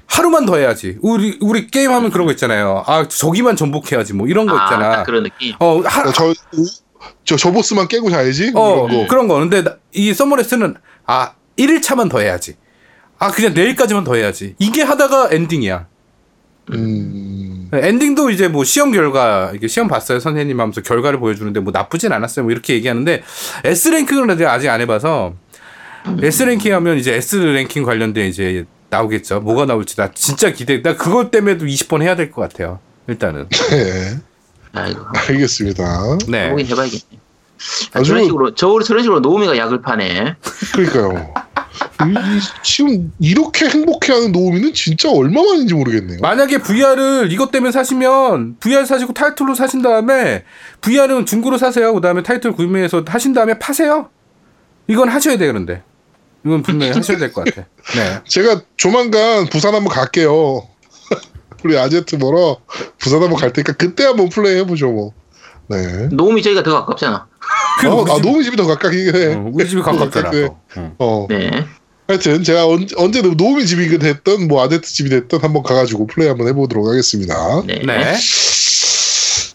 [0.06, 0.98] 하루만 더 해야지.
[1.00, 2.84] 우리 우리 게임 하면 그런 거 있잖아요.
[2.86, 4.90] 아 저기만 정복해야지 뭐 이런 거 아, 있잖아.
[4.96, 5.54] 딱 그런 느낌.
[5.58, 6.32] 어, 하, 어, 저,
[7.24, 8.52] 저, 저 보스만 깨고 자야지?
[8.54, 9.06] 어, 이런 거.
[9.08, 9.34] 그런 거.
[9.38, 10.76] 근데 나- 이 서머 레슨은
[11.06, 12.56] 아 1일차만 더 해야지.
[13.18, 14.54] 아 그냥 내일까지만 더 해야지.
[14.58, 15.86] 이게 하다가 엔딩이야.
[16.72, 22.10] 음, 엔딩도 이제 뭐 시험 결과 이게 시험 봤어요 선생님 하면서 결과를 보여주는데 뭐 나쁘진
[22.10, 23.22] 않았어요 뭐 이렇게 얘기하는데
[23.64, 25.34] S 랭킹은 내가 아직 안 해봐서
[26.22, 30.96] S 랭킹 하면 이제 S 랭킹 관련된 이제 나오겠죠 뭐가 나올지 나 진짜 기대 나
[30.96, 34.16] 그것 때문에도 20번 해야 될 것 같아요 일단은 네.
[34.72, 35.84] 아이고, 알겠습니다.
[36.28, 37.02] 네 해봐야겠네.
[37.92, 40.36] 아, 저런 식으로, 저, 저런 식으로 노우미가 약을 파네.
[40.74, 41.32] 그러니까요.
[42.62, 46.18] 지금 이렇게 행복해하는 노우미는 진짜 얼마만인지 모르겠네요.
[46.20, 50.44] 만약에 VR을 이것 때문에 사시면 VR 사시고 타이틀로 사신 다음에
[50.82, 54.10] VR은 중고로 사세요 그 다음에 타이틀 구매해서 하신 다음에 파세요
[54.86, 55.82] 이건 하셔야 돼요 그런데
[56.44, 60.62] 이건 분명히 하셔야 될 것 같아 네 제가 조만간 부산 한번 갈게요.
[61.64, 62.58] 우리 아제트 보러
[62.98, 65.12] 부산 한번 갈 테니까 그때 한번 플레이 해보죠 뭐.
[65.68, 66.08] 네.
[66.12, 67.26] 노우미 저희가 더 가깝잖아.
[67.86, 69.34] 어, 아, 노우미 집이 더 가깝긴 해.
[69.34, 69.82] 어, 우리 집이.
[70.76, 70.94] 응.
[70.98, 71.26] 어.
[71.28, 71.50] 네.
[72.06, 76.48] 하여튼 제가 언제, 언제든 노우미 집이 됐던 뭐 아제트 집이 됐던 한번 가가지고 플레이 한번
[76.48, 77.62] 해보도록 하겠습니다.
[77.66, 77.80] 네.
[77.84, 78.14] 네.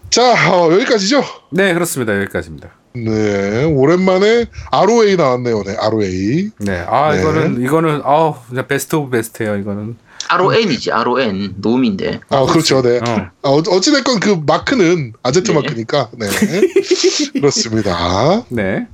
[0.10, 1.24] 자 어, 여기까지죠.
[1.52, 2.16] 네, 그렇습니다.
[2.20, 2.72] 여기까지입니다.
[2.94, 5.64] 네 오랜만에 ROA 나왔네요.
[5.64, 6.50] 네 ROA.
[6.60, 6.86] 네.
[6.88, 7.22] 아, 네.
[7.22, 8.02] 이거는, 이거는,
[8.48, 9.96] 진짜 best of best예요 이거는.
[10.30, 11.56] RON이지, RON.
[11.58, 12.20] 노우미인데.
[12.30, 12.82] 아 그렇죠.
[12.82, 13.00] 네.
[13.00, 13.04] 어.
[13.42, 15.60] 아, 어- 어찌됐건 그 마크는 아제트 네.
[15.62, 16.10] 마크니까.
[16.14, 16.28] 네.
[17.34, 18.44] 그렇습니다.
[18.50, 18.88] 네.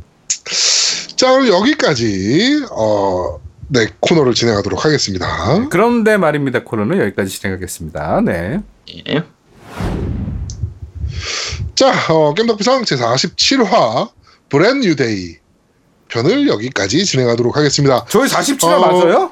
[1.15, 5.67] 자 그럼 여기까지 어, 네 코너를 진행하도록 하겠습니다.
[5.69, 6.63] 그런데 말입니다.
[6.63, 8.21] 코너는 여기까지 진행하겠습니다.
[8.21, 8.59] 네.
[9.05, 9.23] 네.
[11.75, 14.09] 자 어, 겜덕비상 제 47화
[14.49, 15.35] brand new day
[16.07, 18.05] 편을 여기까지 진행하도록 하겠습니다.
[18.09, 18.79] 저희 47화 어.
[18.79, 19.31] 맞아요?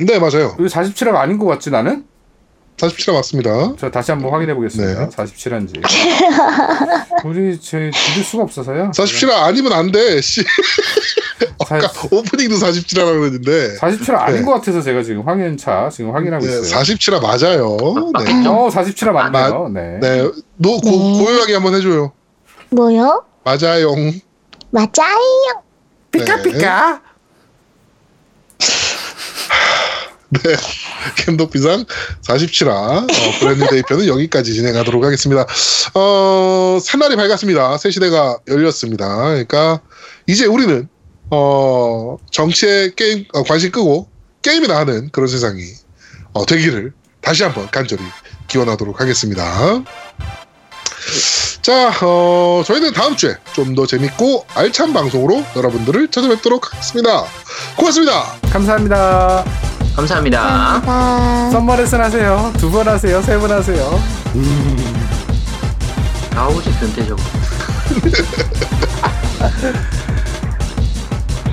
[0.00, 0.54] 네 맞아요.
[0.58, 2.04] 여기 47화가 아닌 것 같지, 나는?
[2.76, 3.74] 47화 맞습니다.
[3.78, 5.06] 저 다시 한번 확인해 보겠습니다.
[5.06, 5.08] 네.
[5.08, 5.80] 47화인지.
[7.24, 8.90] 우리, 저희 믿을 수가 없어서요.
[8.94, 10.20] 47화 아니면 안 돼.
[10.20, 10.44] 씨.
[11.58, 14.42] 아까 사- 오프닝도 47화라고 그랬는데 47화 아닌 네.
[14.44, 16.82] 것 같아서 제가 지금 확인차 지금 확인하고 네, 있어요.
[16.82, 17.76] 47화 맞아요.
[18.24, 18.44] 네.
[18.46, 19.70] 어, 47화 맞네요.
[19.72, 19.98] 네.
[20.00, 20.30] 네.
[20.56, 21.24] 노, 고, 네.
[21.24, 22.12] 고요하게 한번 해줘요.
[22.70, 23.24] 뭐요?
[23.44, 23.94] 맞아요.
[24.70, 25.62] 맞아요.
[26.12, 27.00] 피카피카.
[30.30, 30.56] 네.
[31.16, 31.84] 겜덕비상
[32.26, 35.46] 47화 어, brand new day 편은 여기까지 진행하도록 하겠습니다.
[35.94, 37.78] 어, 새날이 밝았습니다.
[37.78, 39.06] 새 시대가 열렸습니다.
[39.06, 39.80] 그러니까
[40.26, 40.88] 이제 우리는
[41.30, 44.08] 어, 정치에 게임 어, 관심 끄고
[44.42, 45.62] 게임이나 하는 그런 세상이
[46.32, 48.02] 어, 되기를 다시 한번 간절히
[48.48, 49.82] 기원하도록 하겠습니다.
[51.62, 57.24] 자, 어, 저희는 다음 주에 좀 더 재밌고 알찬 방송으로 여러분들을 찾아뵙도록 하겠습니다.
[57.76, 58.38] 고맙습니다.
[58.50, 59.75] 감사합니다.
[59.96, 60.40] 감사합니다.
[60.42, 61.50] 감사합니다.
[61.50, 62.52] 썸머레슨 하세요.
[62.58, 63.22] 두 번 하세요.
[63.22, 64.00] 세 번 하세요.
[64.34, 65.08] 음.
[66.36, 67.18] 아우지 변태적.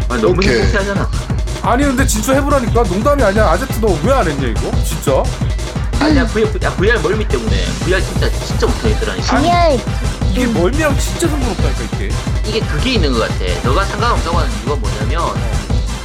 [0.10, 1.10] 아, 너무 행복해하잖아.
[1.64, 3.46] 아니 근데 진짜 해보라니까 농담이 아니야.
[3.52, 4.70] 아제트 너 왜 안 했냐 이거?
[4.84, 5.24] 진짜?
[6.02, 9.38] 아니야 VR, 야, VR 멀미 때문에 VR 진짜 진짜 못하겠더라니까.
[9.38, 9.80] VR
[10.32, 12.10] 이게 멀미랑 진짜 상관없다니까 이게.
[12.46, 13.46] 이게 그게 있는 것 같아.
[13.64, 15.34] 너가 상관없다고 하는 이유가 뭐냐면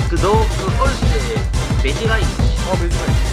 [0.09, 1.43] 그 너그 그 어렸을 때
[1.83, 3.28] ベジがいいあベジがいい